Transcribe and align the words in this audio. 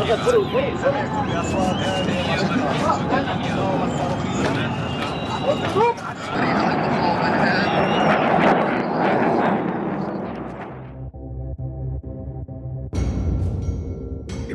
El 0.00 0.06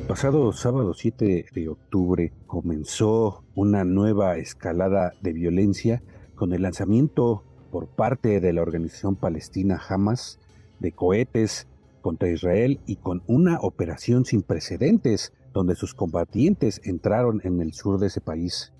pasado 0.07 0.51
sábado 0.51 0.95
7 0.95 1.45
de 1.53 1.69
octubre 1.69 2.33
comenzó 2.47 3.43
una 3.53 3.83
nueva 3.83 4.37
escalada 4.37 5.13
de 5.21 5.33
violencia 5.33 6.01
con 6.33 6.53
el 6.53 6.63
lanzamiento 6.63 7.43
por 7.71 7.87
parte 7.87 8.39
de 8.39 8.51
la 8.51 8.63
organización 8.63 9.15
palestina 9.15 9.79
Hamas 9.87 10.39
de 10.79 10.91
cohetes 10.91 11.67
contra 12.05 12.29
Israel 12.29 12.79
y 12.85 12.97
con 12.97 13.23
una 13.25 13.57
operación 13.61 14.25
sin 14.25 14.43
precedentes 14.43 15.33
donde 15.53 15.73
sus 15.73 15.95
combatientes 15.95 16.79
entraron 16.83 17.41
en 17.43 17.59
el 17.61 17.73
sur 17.73 17.97
de 17.97 18.05
ese 18.05 18.21
país. 18.21 18.73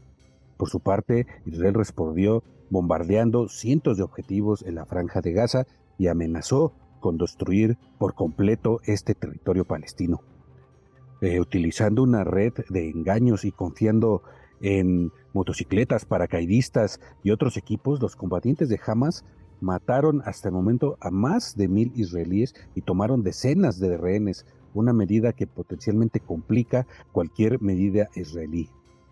Por 0.57 0.69
su 0.69 0.79
parte, 0.79 1.25
Israel 1.47 1.73
respondió 1.73 2.43
bombardeando 2.69 3.47
cientos 3.49 3.97
de 3.97 4.03
objetivos 4.03 4.61
en 4.61 4.75
la 4.75 4.85
franja 4.85 5.21
de 5.21 5.33
Gaza 5.33 5.65
y 5.97 6.05
amenazó 6.05 6.73
con 6.99 7.17
destruir 7.17 7.79
por 7.97 8.13
completo 8.13 8.79
este 8.85 9.15
territorio 9.15 9.65
palestino. 9.65 10.21
Eh, 11.19 11.39
utilizando 11.39 12.03
una 12.03 12.25
red 12.25 12.53
de 12.69 12.91
engaños 12.91 13.43
y 13.43 13.51
confiando 13.51 14.21
en 14.61 15.11
motocicletas, 15.33 16.05
paracaidistas 16.05 16.99
y 17.23 17.31
otros 17.31 17.57
equipos, 17.57 17.99
los 18.03 18.15
combatientes 18.15 18.69
de 18.69 18.79
Hamas 18.85 19.25
mataron 19.61 20.22
hasta 20.25 20.50
el 20.50 20.56
momento 20.56 20.98
a 21.00 21.11
más 21.11 21.56
de 21.56 21.67
mil 21.67 21.92
israelíes 21.95 22.53
y 22.75 22.81
tomaron 22.81 23.23
decenas 23.23 23.80
de 23.80 23.98
rehenes, 23.98 24.45
una 24.73 24.94
medida 24.94 25.34
que 25.34 25.48
potencialmente 25.48 26.20
complica 26.20 26.86
cualquier 27.11 27.61
medida 27.61 28.09
israelí. 28.16 28.70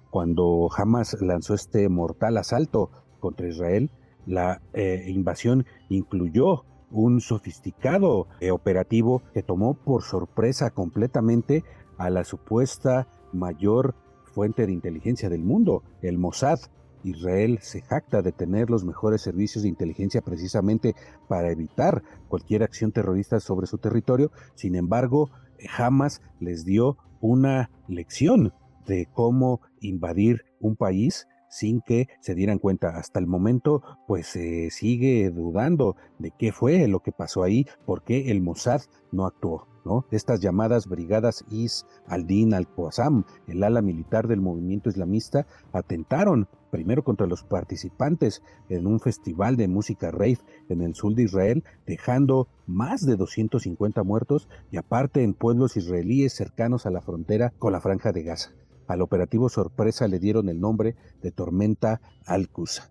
Cuando 0.09 0.69
Hamas 0.75 1.17
lanzó 1.21 1.53
este 1.53 1.89
mortal 1.89 2.37
asalto 2.37 2.91
contra 3.19 3.47
Israel, 3.47 3.89
la 4.25 4.61
eh, 4.73 5.05
invasión 5.07 5.65
incluyó 5.89 6.65
un 6.91 7.21
sofisticado 7.21 8.27
eh, 8.39 8.51
operativo 8.51 9.23
que 9.33 9.41
tomó 9.41 9.73
por 9.73 10.03
sorpresa 10.03 10.69
completamente 10.69 11.63
a 11.97 12.09
la 12.09 12.23
supuesta 12.23 13.07
mayor 13.31 13.95
fuente 14.33 14.65
de 14.65 14.73
inteligencia 14.73 15.29
del 15.29 15.43
mundo, 15.43 15.83
el 16.01 16.17
Mossad. 16.17 16.59
Israel 17.03 17.59
se 17.61 17.81
jacta 17.81 18.21
de 18.21 18.31
tener 18.31 18.69
los 18.69 18.83
mejores 18.83 19.21
servicios 19.21 19.63
de 19.63 19.69
inteligencia 19.69 20.21
precisamente 20.21 20.95
para 21.27 21.51
evitar 21.51 22.03
cualquier 22.27 22.63
acción 22.63 22.91
terrorista 22.91 23.39
sobre 23.39 23.67
su 23.67 23.77
territorio. 23.77 24.31
Sin 24.55 24.75
embargo, 24.75 25.29
jamás 25.69 26.21
les 26.39 26.65
dio 26.65 26.97
una 27.21 27.69
lección 27.87 28.53
de 28.85 29.07
cómo 29.13 29.61
invadir 29.79 30.45
un 30.59 30.75
país 30.75 31.27
sin 31.49 31.81
que 31.81 32.07
se 32.19 32.35
dieran 32.35 32.57
cuenta. 32.57 32.97
Hasta 32.97 33.19
el 33.19 33.27
momento, 33.27 33.83
pues 34.07 34.27
se 34.27 34.71
sigue 34.71 35.29
dudando 35.29 35.95
de 36.17 36.31
qué 36.31 36.51
fue 36.51 36.87
lo 36.87 37.01
que 37.01 37.11
pasó 37.11 37.43
ahí, 37.43 37.67
por 37.85 38.03
qué 38.03 38.31
el 38.31 38.41
Mossad 38.41 38.81
no 39.11 39.25
actuó. 39.25 39.72
Estas 40.11 40.39
llamadas 40.39 40.87
brigadas 40.87 41.43
Is 41.49 41.85
al-Din 42.07 42.53
al-Qassam, 42.53 43.25
el 43.47 43.63
ala 43.63 43.81
militar 43.81 44.27
del 44.27 44.39
movimiento 44.39 44.89
islamista, 44.89 45.45
atentaron 45.73 46.47
primero 46.71 47.03
contra 47.03 47.27
los 47.27 47.43
participantes 47.43 48.41
en 48.69 48.87
un 48.87 48.99
festival 48.99 49.57
de 49.57 49.67
música 49.67 50.09
rave 50.11 50.39
en 50.69 50.81
el 50.81 50.95
sur 50.95 51.13
de 51.15 51.23
Israel, 51.23 51.63
dejando 51.85 52.47
más 52.65 53.05
de 53.05 53.17
250 53.17 54.03
muertos 54.03 54.47
y 54.71 54.77
aparte 54.77 55.21
en 55.21 55.33
pueblos 55.33 55.75
israelíes 55.75 56.33
cercanos 56.33 56.85
a 56.85 56.91
la 56.91 57.01
frontera 57.01 57.53
con 57.59 57.73
la 57.73 57.81
franja 57.81 58.11
de 58.11 58.23
Gaza. 58.23 58.51
Al 58.87 59.01
operativo 59.01 59.49
sorpresa 59.49 60.07
le 60.07 60.19
dieron 60.19 60.49
el 60.49 60.59
nombre 60.59 60.95
de 61.21 61.31
Tormenta 61.31 62.01
Al-Qusa. 62.25 62.89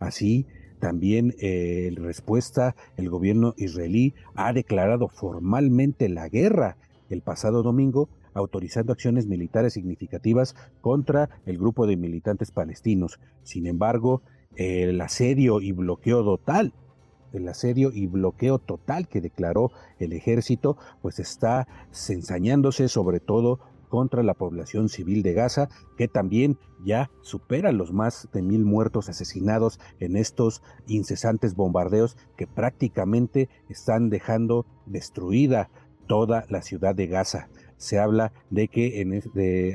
Así, 0.00 0.46
también 0.84 1.34
eh, 1.38 1.86
en 1.88 2.04
respuesta, 2.04 2.76
el 2.98 3.08
gobierno 3.08 3.54
israelí 3.56 4.12
ha 4.34 4.52
declarado 4.52 5.08
formalmente 5.08 6.10
la 6.10 6.28
guerra 6.28 6.76
el 7.08 7.22
pasado 7.22 7.62
domingo, 7.62 8.10
autorizando 8.34 8.92
acciones 8.92 9.26
militares 9.26 9.72
significativas 9.72 10.54
contra 10.82 11.30
el 11.46 11.56
grupo 11.56 11.86
de 11.86 11.96
militantes 11.96 12.50
palestinos. 12.50 13.18
Sin 13.44 13.66
embargo, 13.66 14.20
el 14.56 15.00
asedio 15.00 15.62
y 15.62 15.72
bloqueo 15.72 16.22
total 16.22 16.74
el 17.32 17.48
asedio 17.48 17.90
y 17.92 18.06
bloqueo 18.06 18.60
total 18.60 19.08
que 19.08 19.20
declaró 19.20 19.72
el 19.98 20.12
ejército, 20.12 20.76
pues 21.02 21.18
está 21.18 21.66
ensañándose 22.08 22.88
sobre 22.88 23.18
todo 23.18 23.58
contra 23.94 24.24
la 24.24 24.34
población 24.34 24.88
civil 24.88 25.22
de 25.22 25.34
Gaza, 25.34 25.68
que 25.96 26.08
también 26.08 26.58
ya 26.84 27.12
supera 27.22 27.70
los 27.70 27.92
más 27.92 28.28
de 28.32 28.42
mil 28.42 28.64
muertos 28.64 29.08
asesinados 29.08 29.78
en 30.00 30.16
estos 30.16 30.64
incesantes 30.88 31.54
bombardeos 31.54 32.16
que 32.36 32.48
prácticamente 32.48 33.48
están 33.68 34.10
dejando 34.10 34.66
destruida 34.86 35.70
toda 36.08 36.44
la 36.48 36.60
ciudad 36.62 36.96
de 36.96 37.06
Gaza. 37.06 37.48
Se 37.76 38.00
habla 38.00 38.32
de 38.50 38.66
que 38.66 39.00
en 39.00 39.22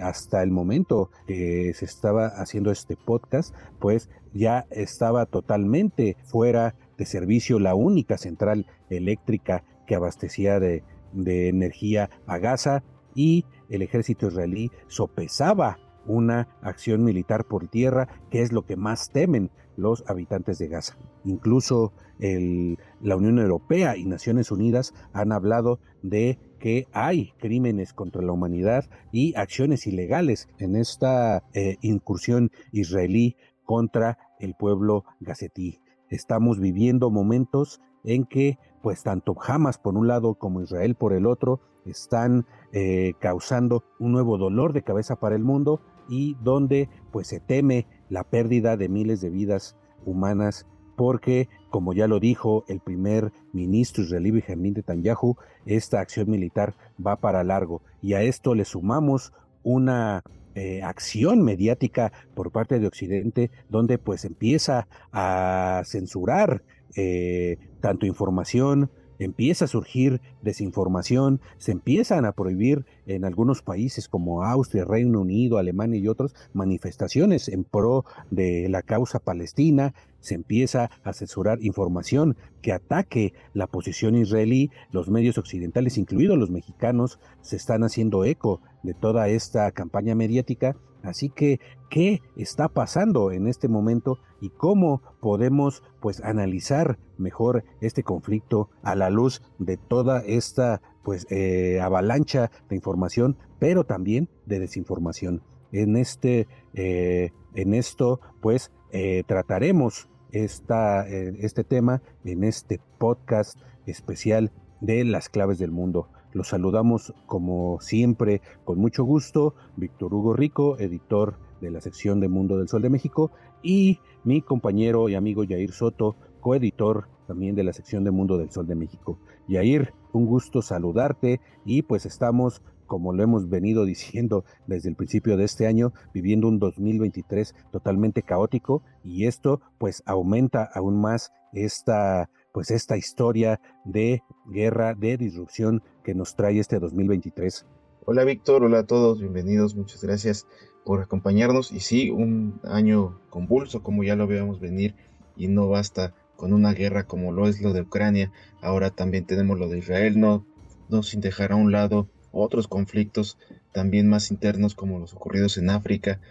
hasta 0.04 0.44
el 0.44 0.52
momento 0.52 1.12
que 1.26 1.74
se 1.74 1.86
estaba 1.86 2.28
haciendo 2.28 2.72
este 2.72 2.98
podcast, 2.98 3.56
pues 3.80 4.10
ya 4.34 4.66
estaba 4.70 5.28
totalmente 5.28 6.18
fuera 6.26 6.76
de 6.98 7.06
servicio 7.06 7.58
la 7.58 7.74
única 7.74 8.18
central 8.18 8.66
eléctrica 8.90 9.64
que 9.88 9.96
abastecía 9.96 10.60
de, 10.60 10.84
de 11.14 11.48
energía 11.48 12.10
a 12.28 12.38
Gaza 12.38 12.84
y 13.16 13.46
el 13.70 13.82
ejército 13.82 14.28
israelí 14.28 14.72
sopesaba 14.88 15.78
una 16.06 16.48
acción 16.62 17.04
militar 17.04 17.46
por 17.46 17.68
tierra, 17.68 18.08
que 18.30 18.42
es 18.42 18.52
lo 18.52 18.66
que 18.66 18.76
más 18.76 19.12
temen 19.12 19.52
los 19.78 20.04
habitantes 20.08 20.58
de 20.58 20.68
Gaza. 20.68 20.98
Incluso 21.24 21.94
la 22.20 23.16
Unión 23.16 23.40
Europea 23.40 23.96
y 23.96 24.06
Naciones 24.06 24.52
Unidas 24.52 24.94
han 25.14 25.32
hablado 25.32 25.80
de 26.02 26.38
que 26.60 26.88
hay 26.92 27.32
crímenes 27.38 27.94
contra 27.94 28.22
la 28.22 28.34
humanidad 28.34 28.90
y 29.14 29.34
acciones 29.36 29.88
ilegales 29.88 30.50
en 30.58 30.76
esta 30.76 31.44
eh, 31.54 31.78
incursión 31.82 32.52
israelí 32.74 33.38
contra 33.64 34.18
el 34.40 34.56
pueblo 34.56 35.06
gazetí. 35.22 35.80
Estamos 36.10 36.60
viviendo 36.60 37.10
momentos 37.10 37.80
en 38.04 38.26
que 38.26 38.58
pues 38.82 39.04
tanto 39.04 39.36
Hamas 39.46 39.78
por 39.78 39.96
un 39.96 40.08
lado 40.08 40.36
como 40.36 40.62
Israel 40.62 40.96
por 40.96 41.14
el 41.14 41.26
otro 41.26 41.62
están 41.92 42.46
eh, 42.72 43.14
causando 43.20 43.84
un 44.00 44.12
nuevo 44.12 44.38
dolor 44.38 44.74
de 44.74 44.84
cabeza 44.84 45.16
para 45.18 45.36
el 45.36 45.44
mundo 45.44 45.82
y 46.08 46.36
donde 46.42 46.90
pues 47.12 47.28
se 47.28 47.40
teme 47.40 47.86
la 48.10 48.24
pérdida 48.24 48.78
de 48.78 48.90
miles 48.90 49.22
de 49.22 49.30
vidas 49.30 49.76
humanas 50.06 50.66
porque, 51.00 51.48
como 51.70 51.94
ya 51.94 52.10
lo 52.10 52.20
dijo 52.20 52.66
el 52.68 52.82
primer 52.82 53.32
ministro 53.54 54.04
israelí 54.04 54.32
Benjamin 54.32 54.74
Netanyahu, 54.74 55.38
esta 55.66 56.02
acción 56.02 56.30
militar 56.30 56.76
va 57.00 57.16
para 57.16 57.42
largo. 57.46 57.82
Y 58.02 58.16
a 58.16 58.22
esto 58.22 58.54
le 58.54 58.66
sumamos 58.66 59.32
una 59.64 60.24
eh, 60.56 60.84
acción 60.84 61.42
mediática 61.42 62.12
por 62.36 62.52
parte 62.52 62.80
de 62.80 62.88
Occidente, 62.88 63.50
donde 63.70 63.98
pues 63.98 64.26
empieza 64.26 64.90
a 65.14 65.84
censurar 65.86 66.64
eh, 66.98 67.58
tanto 67.80 68.06
información 68.06 68.92
empieza 69.20 69.66
a 69.66 69.68
surgir 69.68 70.22
desinformación, 70.42 71.42
se 71.58 71.72
empiezan 71.72 72.26
a 72.26 72.32
prohibir 72.32 72.86
en 73.06 73.26
algunos 73.26 73.62
países 73.62 74.08
como 74.08 74.44
Austria, 74.44 74.86
Reino 74.86 75.22
Unido, 75.22 75.58
Alemania 75.58 76.00
y 76.00 76.08
otros 76.08 76.34
manifestaciones 76.54 77.50
en 77.50 77.64
pro 77.66 78.06
de 78.32 78.68
la 78.70 78.82
causa 78.82 79.20
palestina, 79.20 79.94
se 80.22 80.36
empieza 80.36 80.90
a 81.04 81.14
censurar 81.14 81.60
información 81.62 82.36
que 82.62 82.74
ataque 82.74 83.34
la 83.54 83.68
posición 83.68 84.16
israelí, 84.16 84.72
los 84.92 85.10
medios 85.10 85.38
occidentales, 85.38 85.98
incluidos 85.98 86.38
los 86.38 86.50
mexicanos, 86.50 87.20
se 87.42 87.56
están 87.56 87.84
haciendo 87.84 88.26
eco 88.26 88.62
de 88.84 88.94
toda 88.94 89.30
esta 89.30 89.72
campaña 89.72 90.16
mediática. 90.16 90.76
Así 91.04 91.30
que, 91.30 91.60
¿qué 91.90 92.22
está 92.36 92.68
pasando 92.68 93.32
en 93.32 93.48
este 93.48 93.68
momento 93.68 94.20
y 94.42 94.50
cómo 94.50 95.02
podemos 95.22 95.84
pues 96.02 96.22
analizar 96.22 97.00
mejor 97.18 97.64
este 97.82 98.04
conflicto 98.04 98.70
a 98.84 98.96
la 98.96 99.10
luz 99.10 99.42
de 99.60 99.78
toda 99.78 100.22
esta 100.26 100.82
pues 101.04 101.26
eh, 101.30 101.80
avalancha 101.82 102.52
de 102.70 102.76
información, 102.76 103.38
pero 103.60 103.86
también 103.86 104.30
de 104.46 104.60
desinformación? 104.60 105.42
En 105.72 105.96
este, 105.96 106.48
eh, 106.74 107.32
en 107.56 107.74
esto, 107.74 108.20
pues 108.42 108.72
eh, 108.92 109.24
trataremos 109.26 110.10
esta, 110.32 111.08
este 111.08 111.64
tema 111.64 112.02
en 112.24 112.44
este 112.44 112.80
podcast 112.98 113.58
especial 113.86 114.52
de 114.82 115.04
las 115.04 115.30
claves 115.30 115.60
del 115.60 115.72
mundo. 115.72 116.10
Los 116.32 116.50
saludamos 116.50 117.14
como 117.26 117.80
siempre 117.82 118.42
con 118.64 118.78
mucho 118.78 119.04
gusto, 119.04 119.56
Víctor 119.78 120.14
Hugo 120.14 120.34
Rico, 120.34 120.78
editor 120.78 121.38
de 121.60 121.72
la 121.72 121.82
sección 121.82 122.20
de 122.20 122.28
Mundo 122.28 122.58
del 122.58 122.68
Sol 122.68 122.82
de 122.82 122.90
México, 122.90 123.32
y 123.64 124.00
mi 124.24 124.42
compañero 124.42 125.10
y 125.10 125.16
amigo 125.16 125.44
Yair 125.44 125.72
Soto, 125.72 126.16
coeditor 126.40 127.08
también 127.28 127.56
de 127.56 127.64
la 127.64 127.74
sección 127.74 128.04
de 128.04 128.12
Mundo 128.12 128.38
del 128.38 128.52
Sol 128.52 128.68
de 128.68 128.76
México. 128.76 129.20
Yair, 129.48 129.94
un 130.14 130.26
gusto 130.26 130.62
saludarte 130.62 131.42
y 131.66 131.82
pues 131.82 132.06
estamos, 132.06 132.62
como 132.86 133.14
lo 133.14 133.24
hemos 133.24 133.50
venido 133.50 133.86
diciendo 133.86 134.46
desde 134.68 134.90
el 134.90 134.96
principio 134.96 135.36
de 135.36 135.46
este 135.46 135.68
año, 135.68 135.94
viviendo 136.14 136.48
un 136.48 136.60
2023 136.60 137.56
totalmente 137.72 138.22
caótico 138.22 138.84
y 139.04 139.26
esto 139.26 139.62
pues 139.78 140.04
aumenta 140.06 140.70
aún 140.74 141.02
más 141.02 141.32
esta 141.54 142.30
pues 142.52 142.72
esta 142.72 142.98
historia 142.98 143.62
de 143.86 144.24
guerra, 144.48 144.96
de 144.96 145.18
disrupción 145.18 145.84
que 146.04 146.16
nos 146.16 146.36
trae 146.36 146.60
este 146.60 146.80
2023. 146.80 147.66
Hola 148.06 148.24
Víctor, 148.24 148.64
hola 148.64 148.80
a 148.80 148.86
todos, 148.86 149.20
bienvenidos, 149.20 149.76
muchas 149.76 150.04
gracias 150.04 150.48
por 150.84 151.02
acompañarnos. 151.02 151.72
Y 151.72 151.80
sí, 151.82 152.10
un 152.10 152.60
año 152.64 153.22
convulso 153.30 153.84
como 153.84 154.04
ya 154.04 154.16
lo 154.16 154.28
veíamos 154.28 154.60
venir 154.60 154.96
y 155.36 155.48
no 155.48 155.70
basta 155.70 156.16
con 156.36 156.54
una 156.54 156.74
guerra 156.74 157.06
como 157.06 157.32
lo 157.32 157.48
es 157.48 157.62
lo 157.62 157.74
de 157.74 157.82
Ucrania, 157.82 158.32
ahora 158.62 158.90
también 158.92 159.26
tenemos 159.26 159.60
lo 159.60 159.68
de 159.68 159.80
Israel, 159.80 160.20
no, 160.20 160.48
no 160.88 161.04
sin 161.04 161.22
dejar 161.22 161.52
a 161.52 161.56
un 161.58 161.72
lado 161.72 162.10
otros 162.32 162.68
conflictos 162.68 163.38
también 163.74 164.08
más 164.08 164.32
internos 164.32 164.74
como 164.74 165.00
los 165.00 165.14
ocurridos 165.14 165.58
en 165.58 165.70
África, 165.70 166.22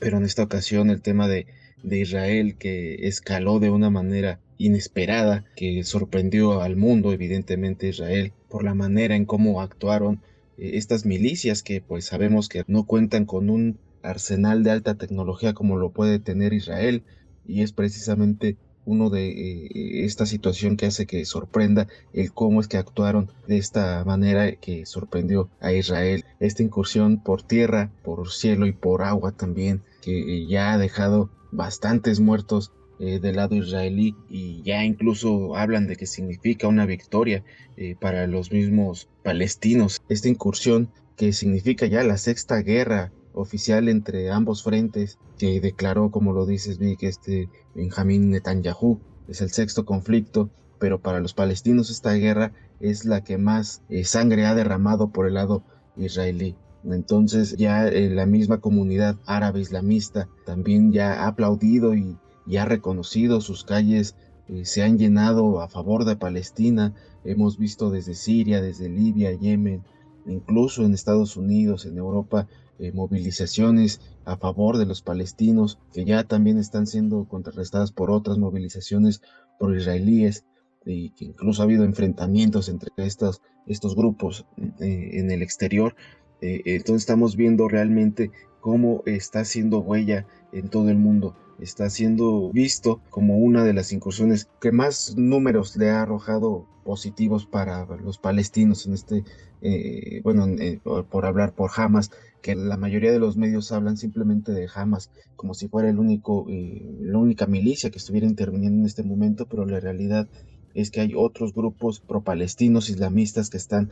pero 0.00 0.18
en 0.18 0.24
esta 0.24 0.42
ocasión 0.42 0.88
el 0.88 1.02
tema 1.02 1.28
de, 1.28 1.46
de 1.82 2.00
Israel 2.00 2.56
que 2.56 3.06
escaló 3.06 3.58
de 3.58 3.70
una 3.70 3.90
manera 3.90 4.40
inesperada 4.58 5.44
que 5.56 5.82
sorprendió 5.84 6.60
al 6.60 6.76
mundo, 6.76 7.12
evidentemente 7.12 7.88
Israel, 7.88 8.32
por 8.48 8.64
la 8.64 8.74
manera 8.74 9.16
en 9.16 9.24
cómo 9.24 9.60
actuaron 9.60 10.20
eh, 10.58 10.72
estas 10.74 11.04
milicias 11.04 11.62
que 11.62 11.80
pues 11.80 12.06
sabemos 12.06 12.48
que 12.48 12.64
no 12.66 12.84
cuentan 12.84 13.24
con 13.24 13.50
un 13.50 13.78
arsenal 14.02 14.62
de 14.62 14.70
alta 14.70 14.94
tecnología 14.94 15.54
como 15.54 15.76
lo 15.76 15.90
puede 15.90 16.18
tener 16.18 16.52
Israel 16.52 17.02
y 17.46 17.62
es 17.62 17.72
precisamente 17.72 18.56
uno 18.86 19.10
de 19.10 19.28
eh, 19.28 20.04
esta 20.04 20.26
situación 20.26 20.76
que 20.76 20.86
hace 20.86 21.06
que 21.06 21.24
sorprenda 21.24 21.88
el 22.12 22.32
cómo 22.32 22.60
es 22.60 22.68
que 22.68 22.76
actuaron 22.76 23.30
de 23.46 23.56
esta 23.56 24.04
manera 24.04 24.54
que 24.56 24.86
sorprendió 24.86 25.48
a 25.60 25.72
Israel. 25.72 26.24
Esta 26.38 26.62
incursión 26.62 27.22
por 27.22 27.42
tierra, 27.42 27.90
por 28.02 28.30
cielo 28.30 28.66
y 28.66 28.72
por 28.72 29.02
agua 29.02 29.32
también, 29.32 29.82
que 30.02 30.20
eh, 30.20 30.46
ya 30.46 30.72
ha 30.72 30.78
dejado 30.78 31.30
bastantes 31.50 32.20
muertos 32.20 32.72
eh, 33.00 33.18
del 33.18 33.36
lado 33.36 33.56
israelí 33.56 34.14
y 34.28 34.62
ya 34.62 34.84
incluso 34.84 35.56
hablan 35.56 35.88
de 35.88 35.96
que 35.96 36.06
significa 36.06 36.68
una 36.68 36.86
victoria 36.86 37.42
eh, 37.76 37.96
para 38.00 38.28
los 38.28 38.52
mismos 38.52 39.08
palestinos. 39.24 40.00
Esta 40.08 40.28
incursión 40.28 40.90
que 41.16 41.32
significa 41.32 41.86
ya 41.86 42.04
la 42.04 42.18
sexta 42.18 42.58
guerra 42.58 43.12
oficial 43.32 43.88
entre 43.88 44.30
ambos 44.30 44.62
frentes 44.62 45.18
que 45.38 45.60
declaró, 45.60 46.12
como 46.12 46.32
lo 46.32 46.46
dices 46.46 46.78
Vic, 46.78 47.02
este 47.02 47.48
Benjamín 47.74 48.30
Netanyahu, 48.30 49.00
es 49.26 49.40
el 49.40 49.50
sexto 49.50 49.84
conflicto, 49.84 50.50
pero 50.78 51.00
para 51.00 51.18
los 51.18 51.34
palestinos 51.34 51.90
esta 51.90 52.12
guerra 52.12 52.52
es 52.78 53.04
la 53.04 53.24
que 53.24 53.38
más 53.38 53.82
eh, 53.88 54.04
sangre 54.04 54.46
ha 54.46 54.54
derramado 54.54 55.08
por 55.10 55.26
el 55.26 55.34
lado 55.34 55.64
israelí. 55.96 56.54
Entonces 56.84 57.56
ya 57.56 57.90
la 57.90 58.26
misma 58.26 58.60
comunidad 58.60 59.16
árabe 59.26 59.60
islamista 59.60 60.28
también 60.44 60.92
ya 60.92 61.24
ha 61.24 61.28
aplaudido 61.28 61.94
y 61.94 62.18
y 62.46 62.56
ha 62.56 62.64
reconocido 62.64 63.40
sus 63.40 63.64
calles 63.64 64.14
eh, 64.48 64.64
se 64.64 64.82
han 64.82 64.98
llenado 64.98 65.60
a 65.60 65.68
favor 65.68 66.04
de 66.04 66.16
Palestina. 66.16 66.94
Hemos 67.24 67.58
visto 67.58 67.90
desde 67.90 68.14
Siria, 68.14 68.60
desde 68.60 68.88
Libia, 68.88 69.32
Yemen, 69.32 69.82
incluso 70.26 70.84
en 70.84 70.92
Estados 70.92 71.36
Unidos, 71.36 71.86
en 71.86 71.96
Europa, 71.96 72.46
eh, 72.78 72.92
movilizaciones 72.92 74.00
a 74.24 74.36
favor 74.36 74.78
de 74.78 74.86
los 74.86 75.00
palestinos 75.00 75.78
que 75.92 76.04
ya 76.04 76.24
también 76.24 76.58
están 76.58 76.86
siendo 76.86 77.24
contrarrestadas 77.26 77.92
por 77.92 78.10
otras 78.10 78.36
movilizaciones 78.36 79.22
pro 79.58 79.74
israelíes 79.76 80.44
y 80.84 81.10
que 81.10 81.24
incluso 81.24 81.62
ha 81.62 81.66
habido 81.66 81.84
enfrentamientos 81.84 82.68
entre 82.68 82.90
estos, 82.96 83.42
estos 83.66 83.94
grupos 83.94 84.44
eh, 84.80 85.10
en 85.14 85.30
el 85.30 85.42
exterior. 85.42 85.94
entonces 86.40 87.02
estamos 87.02 87.36
viendo 87.36 87.68
realmente 87.68 88.32
cómo 88.60 89.02
está 89.06 89.40
haciendo 89.40 89.78
huella 89.78 90.26
en 90.52 90.68
todo 90.68 90.90
el 90.90 90.98
mundo 90.98 91.36
está 91.60 91.88
siendo 91.90 92.50
visto 92.52 93.00
como 93.10 93.38
una 93.38 93.64
de 93.64 93.72
las 93.72 93.92
incursiones 93.92 94.48
que 94.60 94.72
más 94.72 95.16
números 95.16 95.76
le 95.76 95.90
ha 95.90 96.02
arrojado 96.02 96.66
positivos 96.84 97.46
para 97.46 97.86
los 97.96 98.18
palestinos 98.18 98.86
en 98.86 98.94
este, 98.94 99.24
eh, 99.62 100.20
bueno, 100.22 100.46
eh, 100.46 100.78
por, 100.82 101.26
hablar 101.26 101.54
por 101.54 101.70
Hamas, 101.76 102.10
que 102.42 102.54
la 102.54 102.76
mayoría 102.76 103.10
de 103.10 103.18
los 103.18 103.36
medios 103.36 103.72
hablan 103.72 103.96
simplemente 103.96 104.52
de 104.52 104.68
Hamas 104.72 105.10
como 105.36 105.54
si 105.54 105.68
fuera 105.68 105.88
el 105.88 105.98
único, 105.98 106.46
eh, 106.48 106.98
la 107.00 107.18
única 107.18 107.46
milicia 107.46 107.90
que 107.90 107.98
estuviera 107.98 108.26
interviniendo 108.26 108.80
en 108.80 108.86
este 108.86 109.02
momento, 109.02 109.46
pero 109.46 109.66
la 109.66 109.80
realidad 109.80 110.28
es 110.74 110.90
que 110.90 111.00
hay 111.00 111.14
otros 111.16 111.54
grupos 111.54 112.00
pro-palestinos 112.00 112.90
islamistas 112.90 113.48
que 113.48 113.56
están 113.56 113.90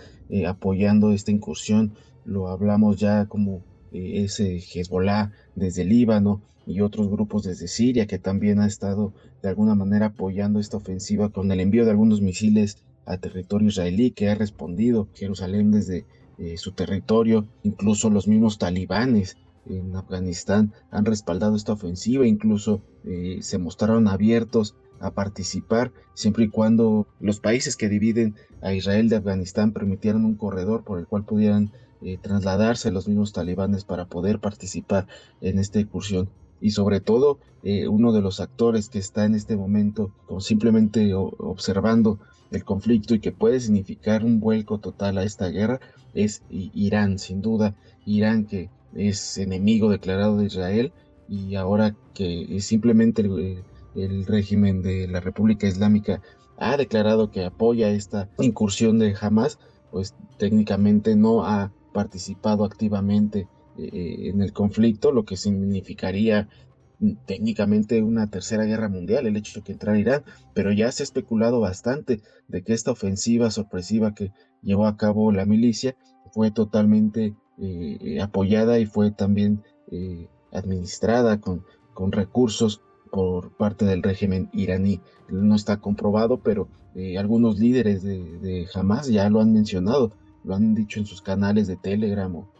apoyando 0.48 1.12
esta 1.12 1.30
incursión. 1.30 1.94
Lo 2.24 2.48
hablamos 2.48 2.96
ya 2.96 3.26
como 3.26 3.62
ese 3.92 4.56
Hezbollah 4.56 5.30
desde 5.54 5.84
Líbano, 5.84 6.42
y 6.66 6.80
otros 6.80 7.08
grupos 7.08 7.44
desde 7.44 7.68
Siria 7.68 8.06
que 8.06 8.18
también 8.18 8.60
ha 8.60 8.66
estado 8.66 9.12
de 9.42 9.48
alguna 9.48 9.74
manera 9.74 10.06
apoyando 10.06 10.60
esta 10.60 10.76
ofensiva 10.76 11.30
con 11.30 11.50
el 11.50 11.60
envío 11.60 11.84
de 11.84 11.90
algunos 11.90 12.20
misiles 12.20 12.78
a 13.04 13.16
territorio 13.18 13.68
israelí 13.68 14.12
que 14.12 14.28
ha 14.28 14.34
respondido 14.34 15.08
Jerusalén 15.14 15.72
desde 15.72 16.06
eh, 16.38 16.56
su 16.56 16.72
territorio, 16.72 17.46
incluso 17.62 18.10
los 18.10 18.28
mismos 18.28 18.58
talibanes 18.58 19.36
en 19.66 19.94
Afganistán 19.94 20.72
han 20.90 21.04
respaldado 21.04 21.56
esta 21.56 21.72
ofensiva, 21.72 22.26
incluso 22.26 22.82
eh, 23.04 23.38
se 23.42 23.58
mostraron 23.58 24.08
abiertos 24.08 24.74
a 25.00 25.10
participar 25.10 25.92
siempre 26.14 26.44
y 26.44 26.48
cuando 26.48 27.06
los 27.20 27.40
países 27.40 27.76
que 27.76 27.88
dividen 27.88 28.36
a 28.60 28.72
Israel 28.72 29.08
de 29.08 29.16
Afganistán 29.16 29.72
permitieran 29.72 30.24
un 30.24 30.36
corredor 30.36 30.84
por 30.84 30.98
el 30.98 31.06
cual 31.06 31.24
pudieran 31.24 31.72
eh, 32.02 32.18
trasladarse 32.20 32.90
los 32.90 33.08
mismos 33.08 33.32
talibanes 33.32 33.84
para 33.84 34.06
poder 34.06 34.38
participar 34.38 35.06
en 35.40 35.58
esta 35.58 35.80
incursión 35.80 36.28
y 36.62 36.70
sobre 36.70 37.00
todo 37.00 37.38
eh, 37.64 37.88
uno 37.88 38.12
de 38.12 38.22
los 38.22 38.40
actores 38.40 38.88
que 38.88 38.98
está 38.98 39.26
en 39.26 39.34
este 39.34 39.56
momento 39.56 40.12
simplemente 40.38 41.12
observando 41.14 42.18
el 42.50 42.64
conflicto 42.64 43.14
y 43.14 43.20
que 43.20 43.32
puede 43.32 43.60
significar 43.60 44.24
un 44.24 44.40
vuelco 44.40 44.78
total 44.78 45.18
a 45.18 45.24
esta 45.24 45.48
guerra 45.48 45.80
es 46.14 46.42
Irán, 46.50 47.18
sin 47.18 47.42
duda, 47.42 47.74
Irán 48.06 48.46
que 48.46 48.70
es 48.94 49.38
enemigo 49.38 49.90
declarado 49.90 50.38
de 50.38 50.46
Israel 50.46 50.92
y 51.28 51.56
ahora 51.56 51.96
que 52.14 52.60
simplemente 52.60 53.22
el, 53.22 53.64
el 53.94 54.26
régimen 54.26 54.82
de 54.82 55.08
la 55.08 55.20
República 55.20 55.66
Islámica 55.66 56.22
ha 56.58 56.76
declarado 56.76 57.30
que 57.30 57.44
apoya 57.44 57.90
esta 57.90 58.28
incursión 58.38 58.98
de 58.98 59.16
Hamas, 59.20 59.58
pues 59.90 60.14
técnicamente 60.38 61.16
no 61.16 61.44
ha 61.44 61.72
participado 61.92 62.64
activamente 62.64 63.48
eh, 63.78 64.28
en 64.28 64.42
el 64.42 64.52
conflicto, 64.52 65.12
lo 65.12 65.24
que 65.24 65.36
significaría 65.36 66.48
técnicamente 67.26 68.02
una 68.02 68.28
tercera 68.28 68.64
guerra 68.64 68.88
mundial, 68.88 69.26
el 69.26 69.36
hecho 69.36 69.58
de 69.58 69.64
que 69.64 69.72
entrara 69.72 69.98
Irán, 69.98 70.22
pero 70.54 70.72
ya 70.72 70.92
se 70.92 71.02
ha 71.02 71.04
especulado 71.04 71.58
bastante 71.58 72.20
de 72.48 72.62
que 72.62 72.74
esta 72.74 72.92
ofensiva 72.92 73.50
sorpresiva 73.50 74.14
que 74.14 74.32
llevó 74.62 74.86
a 74.86 74.96
cabo 74.96 75.32
la 75.32 75.46
milicia 75.46 75.96
fue 76.32 76.50
totalmente 76.50 77.34
eh, 77.58 78.20
apoyada 78.20 78.78
y 78.78 78.86
fue 78.86 79.10
también 79.10 79.62
eh, 79.90 80.28
administrada 80.52 81.40
con, 81.40 81.64
con 81.94 82.12
recursos 82.12 82.82
por 83.10 83.56
parte 83.56 83.84
del 83.84 84.02
régimen 84.02 84.48
iraní. 84.52 85.00
No 85.28 85.54
está 85.54 85.78
comprobado, 85.78 86.40
pero 86.42 86.68
algunos 87.18 87.58
líderes 87.58 88.02
de, 88.02 88.22
de, 88.38 88.68
Hamas 88.74 89.08
ya 89.08 89.28
lo 89.30 89.40
han 89.40 89.52
mencionado, 89.54 90.12
lo 90.44 90.54
han 90.54 90.74
dicho 90.74 91.00
en 91.00 91.06
sus 91.06 91.22
canales 91.22 91.66
de 91.66 91.76
Telegram 91.76 92.34
o, 92.36 92.51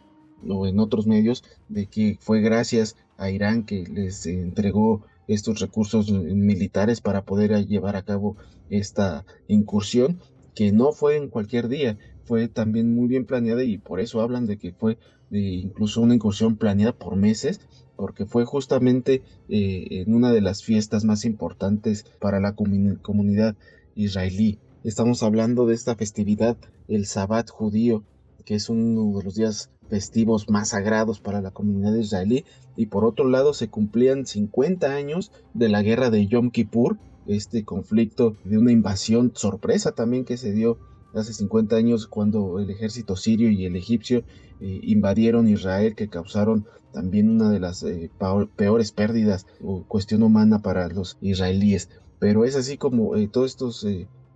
o 0.49 0.67
en 0.67 0.79
otros 0.79 1.07
medios, 1.07 1.43
de 1.69 1.87
que 1.87 2.17
fue 2.19 2.41
gracias 2.41 2.95
a 3.17 3.29
Irán 3.29 3.63
que 3.63 3.83
les 3.85 4.25
entregó 4.25 5.03
estos 5.27 5.59
recursos 5.59 6.11
militares 6.11 7.01
para 7.01 7.23
poder 7.23 7.65
llevar 7.67 7.95
a 7.95 8.03
cabo 8.03 8.35
esta 8.69 9.25
incursión, 9.47 10.19
que 10.55 10.71
no 10.71 10.91
fue 10.91 11.15
en 11.17 11.29
cualquier 11.29 11.67
día, 11.67 11.97
fue 12.25 12.47
también 12.47 12.93
muy 12.93 13.07
bien 13.07 13.25
planeada 13.25 13.63
y 13.63 13.77
por 13.77 13.99
eso 13.99 14.21
hablan 14.21 14.45
de 14.45 14.57
que 14.57 14.71
fue 14.71 14.97
incluso 15.31 16.01
una 16.01 16.15
incursión 16.15 16.57
planeada 16.57 16.93
por 16.93 17.15
meses, 17.15 17.59
porque 17.95 18.25
fue 18.25 18.45
justamente 18.45 19.21
eh, 19.49 19.87
en 19.89 20.13
una 20.13 20.31
de 20.31 20.41
las 20.41 20.63
fiestas 20.63 21.03
más 21.05 21.25
importantes 21.25 22.05
para 22.19 22.39
la 22.39 22.53
comunidad 22.53 23.55
israelí. 23.95 24.59
Estamos 24.83 25.23
hablando 25.23 25.65
de 25.65 25.75
esta 25.75 25.95
festividad, 25.95 26.57
el 26.87 27.05
Sabbat 27.05 27.49
judío, 27.49 28.03
que 28.45 28.55
es 28.55 28.69
uno 28.69 29.17
de 29.17 29.23
los 29.23 29.35
días 29.35 29.69
festivos 29.93 30.49
más 30.49 30.69
sagrados 30.69 31.19
para 31.19 31.39
la 31.39 31.51
comunidad 31.51 31.93
israelí, 31.93 32.45
y 32.75 32.87
por 32.87 33.05
otro 33.05 33.29
lado 33.29 33.53
se 33.53 33.67
cumplían 33.67 34.25
50 34.25 34.87
años 34.87 35.31
de 35.53 35.69
la 35.69 35.83
guerra 35.83 36.09
de 36.09 36.25
Yom 36.25 36.49
Kippur, 36.49 36.97
este 37.27 37.63
conflicto 37.63 38.35
de 38.43 38.57
una 38.57 38.71
invasión 38.71 39.33
sorpresa 39.35 39.91
también 39.91 40.25
que 40.25 40.37
se 40.37 40.51
dio 40.51 40.79
hace 41.13 41.31
50 41.31 41.75
años 41.75 42.07
cuando 42.07 42.57
el 42.57 42.71
ejército 42.71 43.15
sirio 43.15 43.51
y 43.51 43.67
el 43.67 43.75
egipcio 43.75 44.23
eh, 44.61 44.79
invadieron 44.81 45.47
Israel 45.47 45.93
que 45.93 46.09
causaron 46.09 46.65
también 46.91 47.29
una 47.29 47.51
de 47.51 47.59
las 47.59 47.83
eh, 47.83 48.09
peores 48.55 48.91
pérdidas 48.91 49.45
o 49.63 49.83
cuestión 49.83 50.23
humana 50.23 50.63
para 50.63 50.87
los 50.87 51.19
israelíes. 51.21 51.89
Pero 52.17 52.45
es 52.45 52.55
así 52.55 52.79
como 52.79 53.15
eh, 53.15 53.27
todos 53.31 53.51
estos 53.51 53.87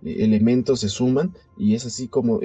elementos 0.04 0.78
se 0.78 0.88
suman 0.88 1.34
y 1.56 1.74
es 1.74 1.84
así 1.84 2.06
como 2.06 2.38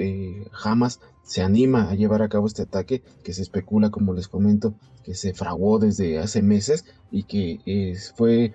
Hamas 0.64 0.98
se 1.24 1.42
anima 1.42 1.90
a 1.90 1.94
llevar 1.94 2.22
a 2.22 2.28
cabo 2.28 2.46
este 2.46 2.62
ataque 2.62 3.02
que 3.24 3.32
se 3.32 3.42
especula, 3.42 3.90
como 3.90 4.14
les 4.14 4.28
comento, 4.28 4.74
que 5.02 5.14
se 5.14 5.34
fraguó 5.34 5.78
desde 5.78 6.18
hace 6.18 6.42
meses 6.42 6.84
y 7.10 7.24
que 7.24 7.96
fue 8.14 8.54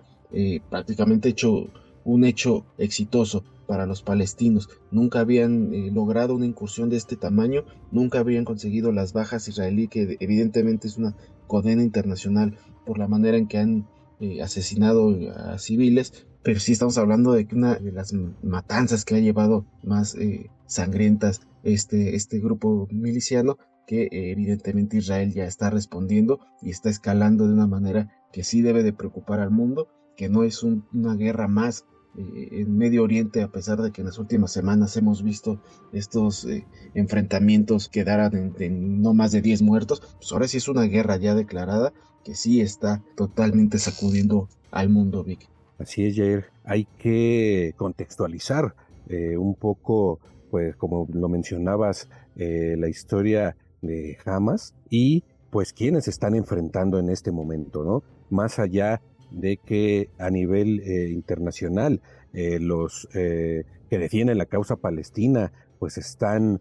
prácticamente 0.70 1.30
hecho 1.30 1.68
un 2.04 2.24
hecho 2.24 2.66
exitoso 2.78 3.44
para 3.70 3.86
los 3.86 4.02
palestinos. 4.02 4.68
Nunca 4.90 5.20
habían 5.20 5.74
eh, 5.76 5.92
logrado 5.94 6.34
una 6.34 6.48
incursión 6.48 6.90
de 6.90 6.98
este 6.98 7.16
tamaño, 7.16 7.66
nunca 7.92 8.18
habían 8.18 8.44
conseguido 8.44 8.92
las 8.92 9.14
bajas 9.14 9.48
israelí, 9.48 9.88
que 9.88 10.18
evidentemente 10.20 10.88
es 10.88 10.98
una 10.98 11.16
condena 11.46 11.84
internacional 11.84 12.58
por 12.84 12.98
la 12.98 13.08
manera 13.08 13.38
en 13.38 13.48
que 13.48 13.60
han 13.60 13.88
eh, 14.20 14.42
asesinado 14.42 15.16
a 15.36 15.60
civiles, 15.60 16.26
pero 16.42 16.60
sí 16.60 16.72
estamos 16.72 16.98
hablando 16.98 17.32
de 17.34 17.46
que 17.46 17.56
una 17.56 17.76
de 17.76 17.92
las 17.92 18.12
matanzas 18.42 19.06
que 19.06 19.16
ha 19.16 19.20
llevado 19.20 19.66
más 19.84 20.16
eh, 20.16 20.50
sangrientas 20.66 21.42
este, 21.64 22.16
este 22.16 22.40
grupo 22.40 22.88
miliciano, 22.92 23.58
que 23.88 24.08
evidentemente 24.12 24.98
Israel 24.98 25.34
ya 25.34 25.46
está 25.46 25.70
respondiendo 25.70 26.40
y 26.62 26.70
está 26.70 26.90
escalando 26.90 27.48
de 27.48 27.54
una 27.54 27.68
manera 27.68 28.12
que 28.32 28.44
sí 28.44 28.62
debe 28.62 28.84
de 28.84 28.94
preocupar 28.94 29.40
al 29.40 29.52
mundo, 29.52 29.88
que 30.16 30.30
no 30.30 30.44
es 30.44 30.64
una 30.64 31.16
guerra 31.16 31.48
más 31.48 31.86
eh, 32.18 32.62
en 32.62 32.78
Medio 32.78 33.04
Oriente, 33.04 33.42
a 33.42 33.52
pesar 33.52 33.82
de 33.82 33.92
que 33.92 34.02
en 34.02 34.08
las 34.08 34.18
últimas 34.18 34.52
semanas 34.52 34.98
hemos 34.98 35.24
visto 35.24 35.62
estos 35.94 36.46
eh, 36.46 36.66
enfrentamientos 36.94 37.88
que 37.88 38.04
darán 38.04 38.56
en, 38.60 39.02
no 39.02 39.14
más 39.14 39.32
de 39.32 39.42
10 39.42 39.62
muertos, 39.62 40.02
pues 40.18 40.32
ahora 40.32 40.48
sí 40.48 40.58
es 40.58 40.68
una 40.68 40.84
guerra 40.84 41.18
ya 41.18 41.36
declarada 41.36 41.94
que 42.24 42.36
sí 42.36 42.62
está 42.62 43.04
totalmente 43.16 43.80
sacudiendo 43.80 44.50
al 44.72 44.90
mundo, 44.90 45.24
Vic. 45.24 45.48
Así 45.78 46.06
es, 46.06 46.16
Jair. 46.16 46.46
Hay 46.66 46.86
que 46.98 47.74
contextualizar 47.78 48.76
eh, 49.08 49.38
un 49.38 49.56
poco, 49.56 50.20
pues 50.50 50.76
como 50.76 51.08
lo 51.12 51.30
mencionabas, 51.30 52.10
la 52.36 52.88
historia 52.88 53.56
de 53.82 54.18
Hamas 54.26 54.74
y 54.90 55.24
pues 55.50 55.74
quienes 55.74 56.08
están 56.08 56.36
enfrentando 56.36 57.00
en 57.00 57.10
este 57.10 57.32
momento, 57.32 57.84
¿no? 57.84 58.04
Más 58.30 58.60
allá 58.60 59.02
de 59.32 59.58
que 59.58 60.10
a 60.18 60.30
nivel 60.30 60.80
eh, 60.82 61.10
internacional 61.10 62.02
eh, 62.34 62.60
los 62.60 63.08
eh, 63.14 63.64
que 63.90 63.98
defienden 63.98 64.38
la 64.38 64.46
causa 64.46 64.76
palestina 64.76 65.52
pues 65.80 65.98
están 65.98 66.60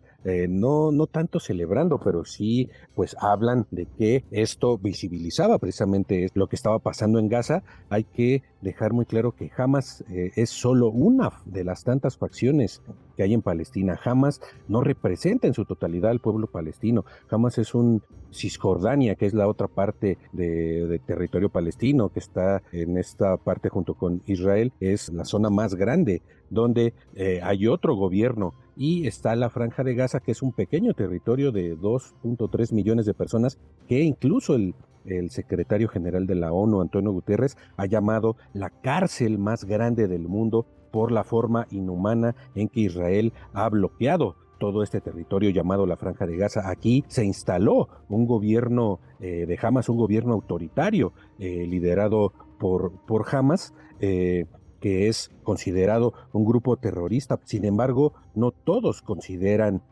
no, 0.49 0.92
no 0.92 1.09
tanto 1.09 1.40
celebrando, 1.40 1.99
pero 1.99 2.25
sí 2.25 2.71
pues 2.95 3.16
hablan 3.18 3.66
de 3.73 3.87
que 3.87 4.25
esto 4.30 4.78
visibilizaba 4.78 5.59
precisamente 5.59 6.28
lo 6.35 6.47
que 6.47 6.54
estaba 6.54 6.78
pasando 6.78 7.18
en 7.18 7.28
Gaza. 7.28 7.64
Hay 7.88 8.04
que 8.04 8.45
dejar 8.61 8.92
muy 8.92 9.07
claro 9.07 9.33
que 9.33 9.50
Hamas 9.57 10.04
es 10.09 10.50
solo 10.50 10.90
una 10.90 11.33
de 11.47 11.64
las 11.64 11.83
tantas 11.83 12.16
facciones 12.16 12.80
que 13.18 13.25
hay 13.25 13.34
en 13.34 13.42
Palestina. 13.42 13.98
Hamas 14.04 14.40
no 14.68 14.80
representa 14.80 15.48
en 15.48 15.54
su 15.54 15.64
totalidad 15.64 16.12
al 16.12 16.20
pueblo 16.20 16.46
palestino. 16.46 17.04
Hamas 17.28 17.58
es 17.58 17.75
un 17.75 18.00
Cisjordania, 18.32 19.16
que 19.16 19.26
es 19.26 19.34
la 19.34 19.48
otra 19.48 19.66
parte 19.66 20.18
de, 20.32 21.00
territorio 21.04 21.48
palestino, 21.48 22.10
que 22.10 22.20
está 22.20 22.62
en 22.70 22.96
esta 22.96 23.37
parte 23.37 23.70
junto 23.70 23.94
con 23.94 24.22
Israel, 24.26 24.72
es 24.78 25.12
la 25.12 25.25
zona 25.25 25.50
más 25.50 25.75
grande 25.75 26.22
donde 26.48 26.94
eh, 27.16 27.40
hay 27.42 27.66
otro 27.66 27.96
gobierno 27.96 28.54
y 28.76 29.08
está 29.08 29.34
la 29.34 29.50
franja 29.50 29.82
de 29.82 29.96
Gaza, 29.96 30.20
que 30.20 30.30
es 30.30 30.40
un 30.40 30.52
pequeño 30.52 30.94
territorio 30.94 31.50
de 31.50 31.76
2.3 31.76 32.72
millones 32.72 33.04
de 33.04 33.14
personas, 33.14 33.58
que 33.88 34.00
incluso 34.00 34.54
el, 34.54 34.76
el 35.06 35.30
secretario 35.30 35.88
general 35.88 36.28
de 36.28 36.37
la 36.37 36.52
ONU, 36.52 36.80
Antonio 36.80 37.10
Guterres, 37.10 37.56
ha 37.76 37.87
llamado 37.87 38.37
la 38.52 38.70
cárcel 38.70 39.38
más 39.38 39.64
grande 39.64 40.06
del 40.06 40.28
mundo 40.28 40.66
por 40.90 41.12
la 41.12 41.25
forma 41.25 41.66
inhumana 41.71 42.35
en 42.54 42.68
que 42.68 42.80
Israel 42.80 43.33
ha 43.52 43.68
bloqueado 43.68 44.37
todo 44.59 44.83
este 44.83 45.00
territorio 45.00 45.50
llamado 45.50 45.87
la 45.87 45.97
Franja 45.97 46.26
de 46.26 46.37
Gaza. 46.37 46.68
Aquí 46.68 47.04
se 47.09 47.25
instaló 47.25 47.88
un 48.09 48.26
gobierno 48.26 49.00
eh, 49.21 49.47
de 49.47 49.59
Hamas, 49.62 49.88
un 49.88 49.97
gobierno 49.97 50.35
autoritario 50.35 51.12
eh, 51.38 51.66
liderado 51.66 52.33
por, 52.59 52.92
por 53.07 53.25
Hamas. 53.33 53.73
Eh, 54.00 54.47
que 54.80 55.09
es 55.09 55.33
considerado 55.42 56.14
un 56.33 56.45
grupo 56.45 56.76
terrorista. 56.76 57.40
Sin 57.45 57.64
embargo, 57.64 58.12
no 58.37 58.52
todos 58.52 59.02
consideran 59.02 59.83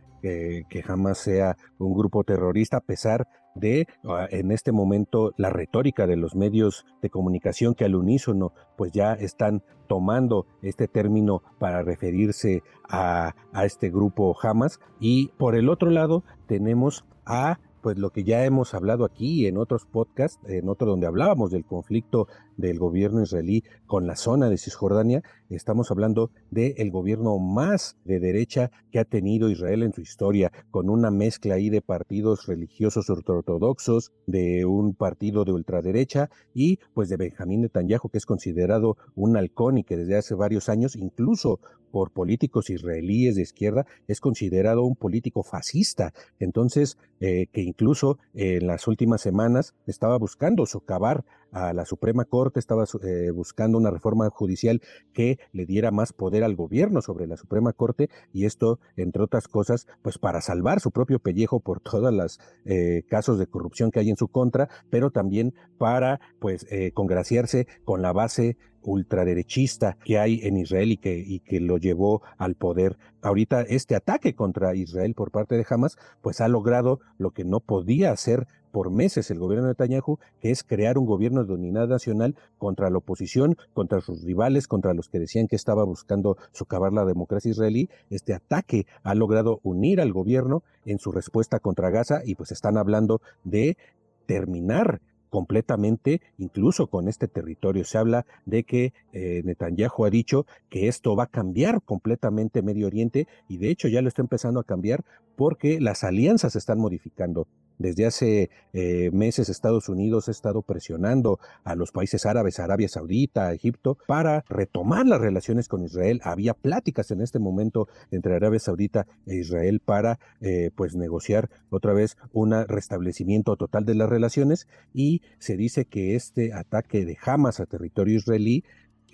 que 0.69 0.85
Hamas 0.87 1.19
sea 1.19 1.57
un 1.79 1.95
grupo 1.95 2.25
terrorista, 2.25 2.79
a 2.79 2.81
pesar 2.81 3.27
de 3.57 3.89
ah, 4.05 4.27
en 4.31 4.53
este 4.53 4.71
momento 4.71 5.33
la 5.37 5.51
retórica 5.51 6.07
de 6.07 6.17
los 6.17 6.35
medios 6.35 6.85
de 7.03 7.11
comunicación 7.11 7.75
que 7.75 7.85
al 7.85 7.95
unísono 7.95 8.53
pues 8.77 8.93
ya 8.93 9.15
están 9.15 9.63
tomando 9.89 10.47
este 10.63 10.89
término 10.89 11.43
para 11.59 11.83
referirse 11.83 12.63
a, 12.89 13.35
a 13.53 13.65
este 13.65 13.91
grupo 13.91 14.37
Hamas. 14.41 14.81
Y 15.01 15.29
por 15.39 15.57
el 15.57 15.69
otro 15.69 15.91
lado 15.91 16.25
tenemos 16.47 17.05
a 17.25 17.59
pues 17.87 17.99
lo 17.99 18.11
que 18.11 18.25
ya 18.25 18.45
hemos 18.45 18.75
hablado 18.75 19.05
aquí 19.05 19.47
en 19.47 19.57
otros 19.57 19.87
podcasts, 19.87 20.41
en 20.49 20.69
otro 20.69 20.89
donde 20.89 21.07
hablábamos 21.07 21.53
del 21.53 21.65
conflicto 21.65 22.27
del 22.57 22.81
gobierno 22.81 23.23
israelí 23.23 23.63
con 23.87 24.09
la 24.09 24.17
zona 24.17 24.51
de 24.51 24.59
Cisjordania, 24.59 25.23
estamos 25.51 25.93
hablando 25.93 26.33
del 26.51 26.91
gobierno 26.91 27.39
más 27.39 27.97
de 28.05 28.19
derecha 28.19 28.73
que 28.91 28.99
ha 28.99 29.05
tenido 29.05 29.51
Israel 29.51 29.85
en 29.85 29.93
su 29.93 30.01
historia, 30.01 30.51
con 30.73 30.91
una 30.91 31.13
mezcla 31.13 31.55
ahí 31.55 31.71
de 31.71 31.81
partidos 31.81 32.47
religiosos 32.47 33.09
ortodoxos, 33.09 34.11
de 34.27 34.65
un 34.65 34.97
partido 34.97 35.45
de 35.45 35.53
ultraderecha 35.53 36.29
y 36.55 36.81
pues 36.93 37.09
de 37.09 37.19
Benjamín 37.19 37.61
Netanyahu, 37.61 38.09
que 38.09 38.19
es 38.19 38.27
considerado 38.27 38.97
un 39.15 39.37
halcón 39.37 39.79
y 39.79 39.85
que 39.85 39.97
desde 39.97 40.17
hace 40.17 40.35
varios 40.35 40.69
años, 40.69 40.97
incluso 40.97 41.61
por 41.97 42.11
políticos 42.11 42.69
israelíes 42.69 43.37
de 43.37 43.41
izquierda, 43.41 43.87
es 44.07 44.21
considerado 44.21 44.85
un 44.85 44.97
político 44.97 45.43
fascista. 45.43 46.13
Entonces, 46.39 46.99
eh, 47.21 47.47
que 47.51 47.63
incluso 47.63 48.19
en 48.35 48.67
las 48.67 48.87
últimas 48.87 49.23
semanas 49.23 49.73
estaba 49.87 50.19
buscando 50.19 50.67
socavar 50.67 51.25
a 51.57 51.73
la 51.73 51.87
Suprema 51.87 52.27
Corte, 52.27 52.61
estaba 52.61 52.85
eh, 53.03 53.31
buscando 53.31 53.79
una 53.79 53.91
reforma 53.91 54.29
judicial 54.29 54.83
que 55.15 55.39
le 55.53 55.65
diera 55.65 55.91
más 55.91 56.13
poder 56.13 56.45
al 56.45 56.55
gobierno 56.55 57.01
sobre 57.01 57.27
la 57.27 57.39
Suprema 57.39 57.73
Corte 57.73 58.11
y 58.33 58.45
esto, 58.45 58.79
entre 58.97 59.23
otras 59.23 59.49
cosas, 59.49 59.87
pues 60.03 60.19
para 60.19 60.43
salvar 60.43 60.81
su 60.81 60.91
propio 60.91 61.19
pellejo 61.19 61.61
por 61.61 61.81
todos 61.81 62.13
los 62.13 62.41
eh, 62.67 63.05
casos 63.09 63.39
de 63.39 63.47
corrupción 63.47 63.91
que 63.91 64.01
hay 64.01 64.11
en 64.11 64.17
su 64.17 64.29
contra, 64.29 64.69
pero 64.91 65.11
también 65.11 65.55
para 65.79 66.21
pues 66.41 66.67
eh, 66.71 66.93
congraciarse 66.93 67.67
con 67.85 68.03
la 68.03 68.13
base 68.13 68.59
ultraderechista 68.83 69.97
que 70.05 70.19
hay 70.19 70.41
en 70.43 70.59
Israel 70.59 70.93
y 70.93 70.97
que, 70.99 71.19
y 71.19 71.41
que 71.41 71.59
lo 71.61 71.79
llevó 71.79 72.23
al 72.37 72.55
poder. 72.55 72.99
Ahorita 73.23 73.63
este 73.63 73.97
ataque 73.97 74.35
contra 74.35 74.75
Israel 74.75 75.15
por 75.15 75.31
parte 75.31 75.57
de 75.57 75.67
Hamas, 75.69 75.97
pues 76.21 76.41
ha 76.41 76.49
logrado 76.49 77.01
lo 77.19 77.33
que 77.33 77.45
no 77.45 77.61
podía 77.61 78.13
hacer 78.13 78.47
por 78.77 78.91
meses 78.91 79.31
el 79.31 79.39
gobierno 79.39 79.65
de 79.65 79.71
Netanyahu, 79.71 80.19
que 80.39 80.51
es 80.51 80.63
crear 80.63 80.99
un 80.99 81.07
gobierno 81.07 81.47
de 81.47 81.55
unidad 81.55 81.89
nacional 81.89 82.37
contra 82.59 82.91
la 82.91 82.99
oposición, 82.99 83.57
contra 83.73 84.03
sus 84.03 84.23
rivales, 84.23 84.69
contra 84.69 84.93
los 84.93 85.09
que 85.09 85.19
decían 85.19 85.49
que 85.49 85.57
estaba 85.57 85.83
buscando 85.85 86.37
socavar 86.53 86.93
la 86.93 87.07
democracia 87.07 87.51
israelí. 87.51 87.89
Este 88.11 88.35
ataque 88.35 88.87
ha 89.03 89.15
logrado 89.15 89.61
unir 89.63 89.99
al 89.99 90.13
gobierno 90.13 90.63
en 90.85 90.99
su 90.99 91.11
respuesta 91.11 91.59
contra 91.59 91.89
Gaza 91.89 92.21
y 92.23 92.35
pues 92.35 92.53
están 92.53 92.77
hablando 92.77 93.23
de 93.45 93.79
terminar 94.27 95.01
completamente, 95.31 96.21
incluso 96.37 96.89
con 96.89 97.09
este 97.09 97.29
territorio. 97.29 97.83
Se 97.87 97.97
habla 97.97 98.27
de 98.45 98.65
que 98.65 98.93
eh, 99.15 99.41
Netanyahu 99.47 100.05
ha 100.05 100.11
dicho 100.11 100.45
que 100.69 100.89
esto 100.89 101.17
va 101.17 101.25
a 101.25 101.29
cambiar 101.29 101.81
completamente 101.81 102.61
Medio 102.61 102.89
Oriente 102.89 103.27
y 103.49 103.57
de 103.57 103.71
hecho 103.71 103.89
ya 103.89 104.03
lo 104.03 104.09
está 104.09 104.21
empezando 104.21 104.61
a 104.61 104.65
cambiar 104.65 105.03
porque 105.35 105.81
las 105.81 106.05
alianzas 106.05 106.53
se 106.53 106.59
están 106.59 106.79
modificando. 106.79 107.47
Desde 107.79 108.07
hace 108.07 108.51
eh, 108.73 109.11
meses 109.13 109.49
Estados 109.49 109.89
Unidos 109.89 110.29
ha 110.29 110.31
estado 110.31 110.63
presionando 110.63 111.39
a 111.65 111.75
los 111.75 111.93
países 111.93 112.27
árabes, 112.27 112.59
Arabia 112.59 112.89
Saudita, 112.89 113.53
Egipto, 113.53 113.99
para 114.07 114.45
retomar 114.49 115.07
las 115.07 115.21
relaciones 115.21 115.69
con 115.69 115.85
Israel. 115.85 116.21
Había 116.25 116.55
pláticas 116.55 117.11
en 117.11 117.21
este 117.21 117.39
momento 117.39 117.89
entre 118.11 118.35
Arabia 118.35 118.61
Saudita 118.61 119.07
e 119.27 119.37
Israel 119.37 119.81
para 119.85 120.19
eh, 120.41 120.71
pues 120.75 120.95
negociar 120.95 121.51
otra 121.71 121.93
vez 121.93 122.17
un 122.33 122.53
restablecimiento 122.67 123.57
total 123.57 123.85
de 123.85 123.95
las 123.95 124.09
relaciones 124.09 124.69
y 124.95 125.23
se 125.39 125.57
dice 125.57 125.85
que 125.85 126.15
este 126.15 126.53
ataque 126.53 127.05
de 127.05 127.19
Hamas 127.25 127.61
a 127.61 127.67
territorio 127.67 128.17
israelí 128.17 128.65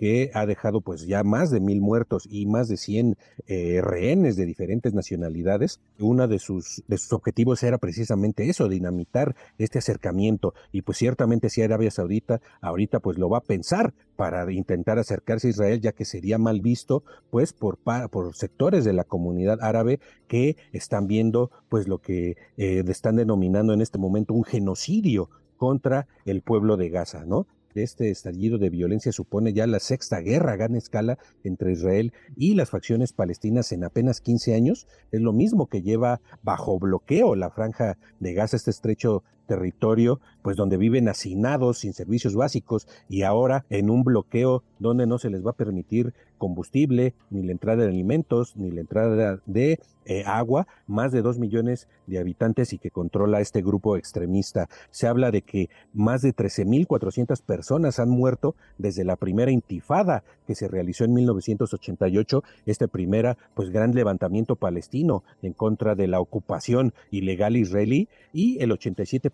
que 0.02 0.32
ha 0.34 0.46
dejado 0.46 0.80
pues 0.80 1.06
ya 1.06 1.22
más 1.22 1.52
de 1.52 1.60
mil 1.60 1.80
muertos 1.80 2.26
y 2.28 2.46
más 2.46 2.66
de 2.66 2.76
100 2.76 3.16
eh, 3.46 3.80
rehenes 3.84 4.34
de 4.34 4.46
diferentes 4.46 4.94
nacionalidades. 4.94 5.78
Uno 6.00 6.26
de 6.26 6.40
sus, 6.40 6.82
de 6.88 6.98
sus 6.98 7.12
objetivos 7.12 7.62
era 7.62 7.78
precisamente 7.78 8.50
eso, 8.50 8.68
dinamitar 8.68 9.36
este 9.58 9.78
acercamiento. 9.78 10.54
Y 10.72 10.82
pues 10.82 10.98
ciertamente 10.98 11.50
si 11.50 11.62
Arabia 11.62 11.92
Saudita 11.92 12.40
ahorita 12.60 12.98
pues 12.98 13.16
lo 13.16 13.30
va 13.30 13.38
a 13.38 13.42
pensar 13.42 13.94
para 14.16 14.50
intentar 14.50 14.98
acercarse 14.98 15.46
a 15.46 15.50
Israel, 15.50 15.80
ya 15.80 15.92
que 15.92 16.04
sería 16.04 16.36
mal 16.36 16.60
visto 16.60 17.04
pues 17.30 17.52
por, 17.52 17.78
por 18.10 18.34
sectores 18.34 18.84
de 18.84 18.94
la 18.94 19.04
comunidad 19.04 19.62
árabe 19.62 20.00
que 20.26 20.56
están 20.72 21.06
viendo 21.06 21.52
pues 21.68 21.86
lo 21.86 21.98
que 21.98 22.36
eh, 22.56 22.82
están 22.88 23.14
denominando 23.14 23.72
en 23.72 23.80
este 23.80 23.98
momento 23.98 24.34
un 24.34 24.42
genocidio 24.42 25.30
contra 25.58 26.08
el 26.24 26.42
pueblo 26.42 26.76
de 26.76 26.88
Gaza, 26.88 27.24
¿no? 27.24 27.46
Este 27.74 28.10
estallido 28.10 28.58
de 28.58 28.70
violencia 28.70 29.12
supone 29.12 29.52
ya 29.52 29.66
la 29.66 29.80
sexta 29.80 30.20
guerra 30.20 30.52
a 30.52 30.56
gran 30.56 30.76
escala 30.76 31.18
entre 31.44 31.72
Israel 31.72 32.12
y 32.36 32.54
las 32.54 32.70
facciones 32.70 33.12
palestinas 33.12 33.72
en 33.72 33.84
apenas 33.84 34.20
15 34.20 34.54
años. 34.54 34.86
Es 35.10 35.20
lo 35.20 35.32
mismo 35.32 35.68
que 35.68 35.82
lleva 35.82 36.20
bajo 36.42 36.78
bloqueo 36.78 37.34
la 37.36 37.50
franja 37.50 37.96
de 38.20 38.34
Gaza, 38.34 38.56
este 38.56 38.70
estrecho 38.70 39.22
territorio, 39.46 40.20
pues 40.42 40.56
donde 40.56 40.76
viven 40.76 41.08
hacinados 41.08 41.78
sin 41.78 41.92
servicios 41.92 42.34
básicos 42.34 42.86
y 43.08 43.22
ahora 43.22 43.64
en 43.70 43.90
un 43.90 44.04
bloqueo 44.04 44.62
donde 44.78 45.06
no 45.06 45.18
se 45.18 45.30
les 45.30 45.44
va 45.44 45.50
a 45.50 45.56
permitir 45.56 46.14
combustible, 46.38 47.14
ni 47.30 47.44
la 47.44 47.52
entrada 47.52 47.84
de 47.84 47.88
alimentos, 47.88 48.56
ni 48.56 48.72
la 48.72 48.80
entrada 48.80 49.38
de 49.46 49.78
eh, 50.04 50.24
agua, 50.26 50.66
más 50.88 51.12
de 51.12 51.22
dos 51.22 51.38
millones 51.38 51.86
de 52.08 52.18
habitantes 52.18 52.72
y 52.72 52.78
que 52.78 52.90
controla 52.90 53.40
este 53.40 53.62
grupo 53.62 53.96
extremista. 53.96 54.68
Se 54.90 55.06
habla 55.06 55.30
de 55.30 55.42
que 55.42 55.70
más 55.92 56.22
de 56.22 56.34
13.400 56.34 57.40
personas 57.42 58.00
han 58.00 58.10
muerto 58.10 58.56
desde 58.78 59.04
la 59.04 59.14
primera 59.14 59.52
intifada 59.52 60.24
que 60.44 60.56
se 60.56 60.66
realizó 60.66 61.04
en 61.04 61.14
1988, 61.14 62.42
este 62.66 62.88
primera 62.88 63.38
pues 63.54 63.70
gran 63.70 63.94
levantamiento 63.94 64.56
palestino 64.56 65.22
en 65.42 65.52
contra 65.52 65.94
de 65.94 66.08
la 66.08 66.18
ocupación 66.18 66.92
ilegal 67.12 67.56
israelí 67.56 68.08
y 68.32 68.60
el 68.60 68.72
87% 68.72 69.30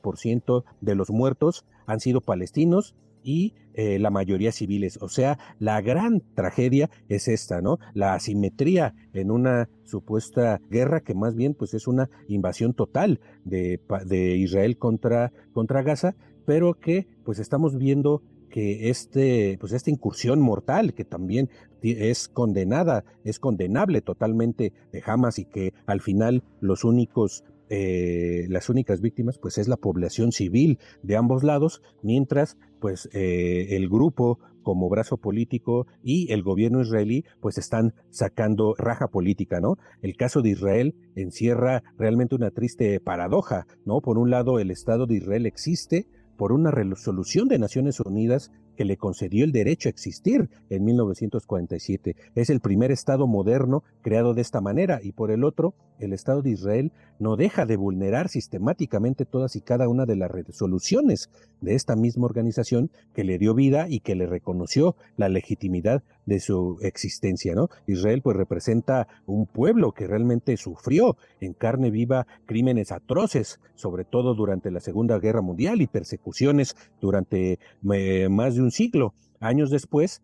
de 0.80 0.94
los 0.94 1.10
muertos 1.10 1.64
han 1.86 2.00
sido 2.00 2.20
palestinos 2.20 2.94
y 3.22 3.54
eh, 3.74 3.98
la 3.98 4.10
mayoría 4.10 4.52
civiles. 4.52 4.98
O 5.00 5.08
sea, 5.08 5.38
la 5.58 5.80
gran 5.80 6.22
tragedia 6.34 6.90
es 7.08 7.28
esta, 7.28 7.60
¿no? 7.60 7.78
La 7.94 8.14
asimetría 8.14 8.94
en 9.12 9.30
una 9.30 9.68
supuesta 9.84 10.60
guerra 10.70 11.00
que 11.00 11.14
más 11.14 11.34
bien 11.34 11.54
pues 11.54 11.74
es 11.74 11.86
una 11.86 12.08
invasión 12.28 12.74
total 12.74 13.20
de, 13.44 13.80
de 14.06 14.36
Israel 14.36 14.78
contra, 14.78 15.32
contra 15.52 15.82
Gaza, 15.82 16.14
pero 16.46 16.74
que 16.74 17.06
pues 17.24 17.38
estamos 17.38 17.76
viendo 17.76 18.22
que 18.48 18.88
este, 18.88 19.58
pues 19.60 19.72
esta 19.72 19.90
incursión 19.90 20.40
mortal 20.40 20.94
que 20.94 21.04
también 21.04 21.50
es 21.82 22.28
condenada, 22.28 23.04
es 23.24 23.38
condenable 23.38 24.00
totalmente 24.00 24.72
de 24.90 25.02
Hamas 25.04 25.38
y 25.38 25.44
que 25.44 25.74
al 25.86 26.00
final 26.00 26.42
los 26.60 26.84
únicos 26.84 27.44
eh, 27.70 28.46
las 28.48 28.68
únicas 28.68 29.00
víctimas 29.00 29.38
pues 29.38 29.58
es 29.58 29.68
la 29.68 29.76
población 29.76 30.32
civil 30.32 30.78
de 31.02 31.16
ambos 31.16 31.42
lados, 31.42 31.82
mientras 32.02 32.56
pues 32.80 33.08
eh, 33.12 33.76
el 33.76 33.88
grupo 33.88 34.38
como 34.62 34.88
brazo 34.88 35.16
político 35.16 35.86
y 36.02 36.30
el 36.32 36.42
gobierno 36.42 36.82
israelí 36.82 37.24
pues 37.40 37.56
están 37.56 37.94
sacando 38.10 38.74
raja 38.76 39.08
política, 39.08 39.60
¿no? 39.60 39.78
El 40.02 40.16
caso 40.16 40.42
de 40.42 40.50
Israel 40.50 40.94
encierra 41.14 41.82
realmente 41.96 42.34
una 42.34 42.50
triste 42.50 43.00
paradoja, 43.00 43.66
¿no? 43.86 44.00
Por 44.00 44.18
un 44.18 44.30
lado 44.30 44.58
el 44.58 44.70
Estado 44.70 45.06
de 45.06 45.16
Israel 45.16 45.46
existe 45.46 46.06
por 46.36 46.52
una 46.52 46.70
resolución 46.70 47.48
de 47.48 47.58
Naciones 47.58 47.98
Unidas 48.00 48.52
que 48.78 48.84
le 48.84 48.96
concedió 48.96 49.44
el 49.44 49.50
derecho 49.50 49.88
a 49.88 49.90
existir 49.90 50.48
en 50.70 50.84
1947. 50.84 52.14
Es 52.36 52.48
el 52.48 52.60
primer 52.60 52.92
Estado 52.92 53.26
moderno 53.26 53.82
creado 54.02 54.34
de 54.34 54.40
esta 54.40 54.60
manera 54.60 55.00
y 55.02 55.10
por 55.10 55.32
el 55.32 55.42
otro, 55.42 55.74
el 55.98 56.12
Estado 56.12 56.42
de 56.42 56.50
Israel 56.50 56.92
no 57.18 57.34
deja 57.34 57.66
de 57.66 57.76
vulnerar 57.76 58.28
sistemáticamente 58.28 59.24
todas 59.24 59.56
y 59.56 59.62
cada 59.62 59.88
una 59.88 60.06
de 60.06 60.14
las 60.14 60.30
resoluciones 60.30 61.28
de 61.60 61.74
esta 61.74 61.96
misma 61.96 62.26
organización 62.26 62.92
que 63.14 63.24
le 63.24 63.38
dio 63.38 63.52
vida 63.52 63.88
y 63.88 63.98
que 63.98 64.14
le 64.14 64.26
reconoció 64.26 64.94
la 65.16 65.28
legitimidad 65.28 66.04
de 66.28 66.40
su 66.40 66.78
existencia, 66.82 67.54
¿no? 67.54 67.70
Israel 67.86 68.20
pues 68.20 68.36
representa 68.36 69.08
un 69.24 69.46
pueblo 69.46 69.92
que 69.92 70.06
realmente 70.06 70.58
sufrió 70.58 71.16
en 71.40 71.54
carne 71.54 71.90
viva 71.90 72.26
crímenes 72.44 72.92
atroces, 72.92 73.60
sobre 73.74 74.04
todo 74.04 74.34
durante 74.34 74.70
la 74.70 74.80
Segunda 74.80 75.18
Guerra 75.18 75.40
Mundial 75.40 75.80
y 75.80 75.86
persecuciones 75.86 76.76
durante 77.00 77.58
eh, 77.92 78.28
más 78.28 78.56
de 78.56 78.60
un 78.60 78.70
siglo. 78.70 79.14
Años 79.40 79.70
después, 79.70 80.20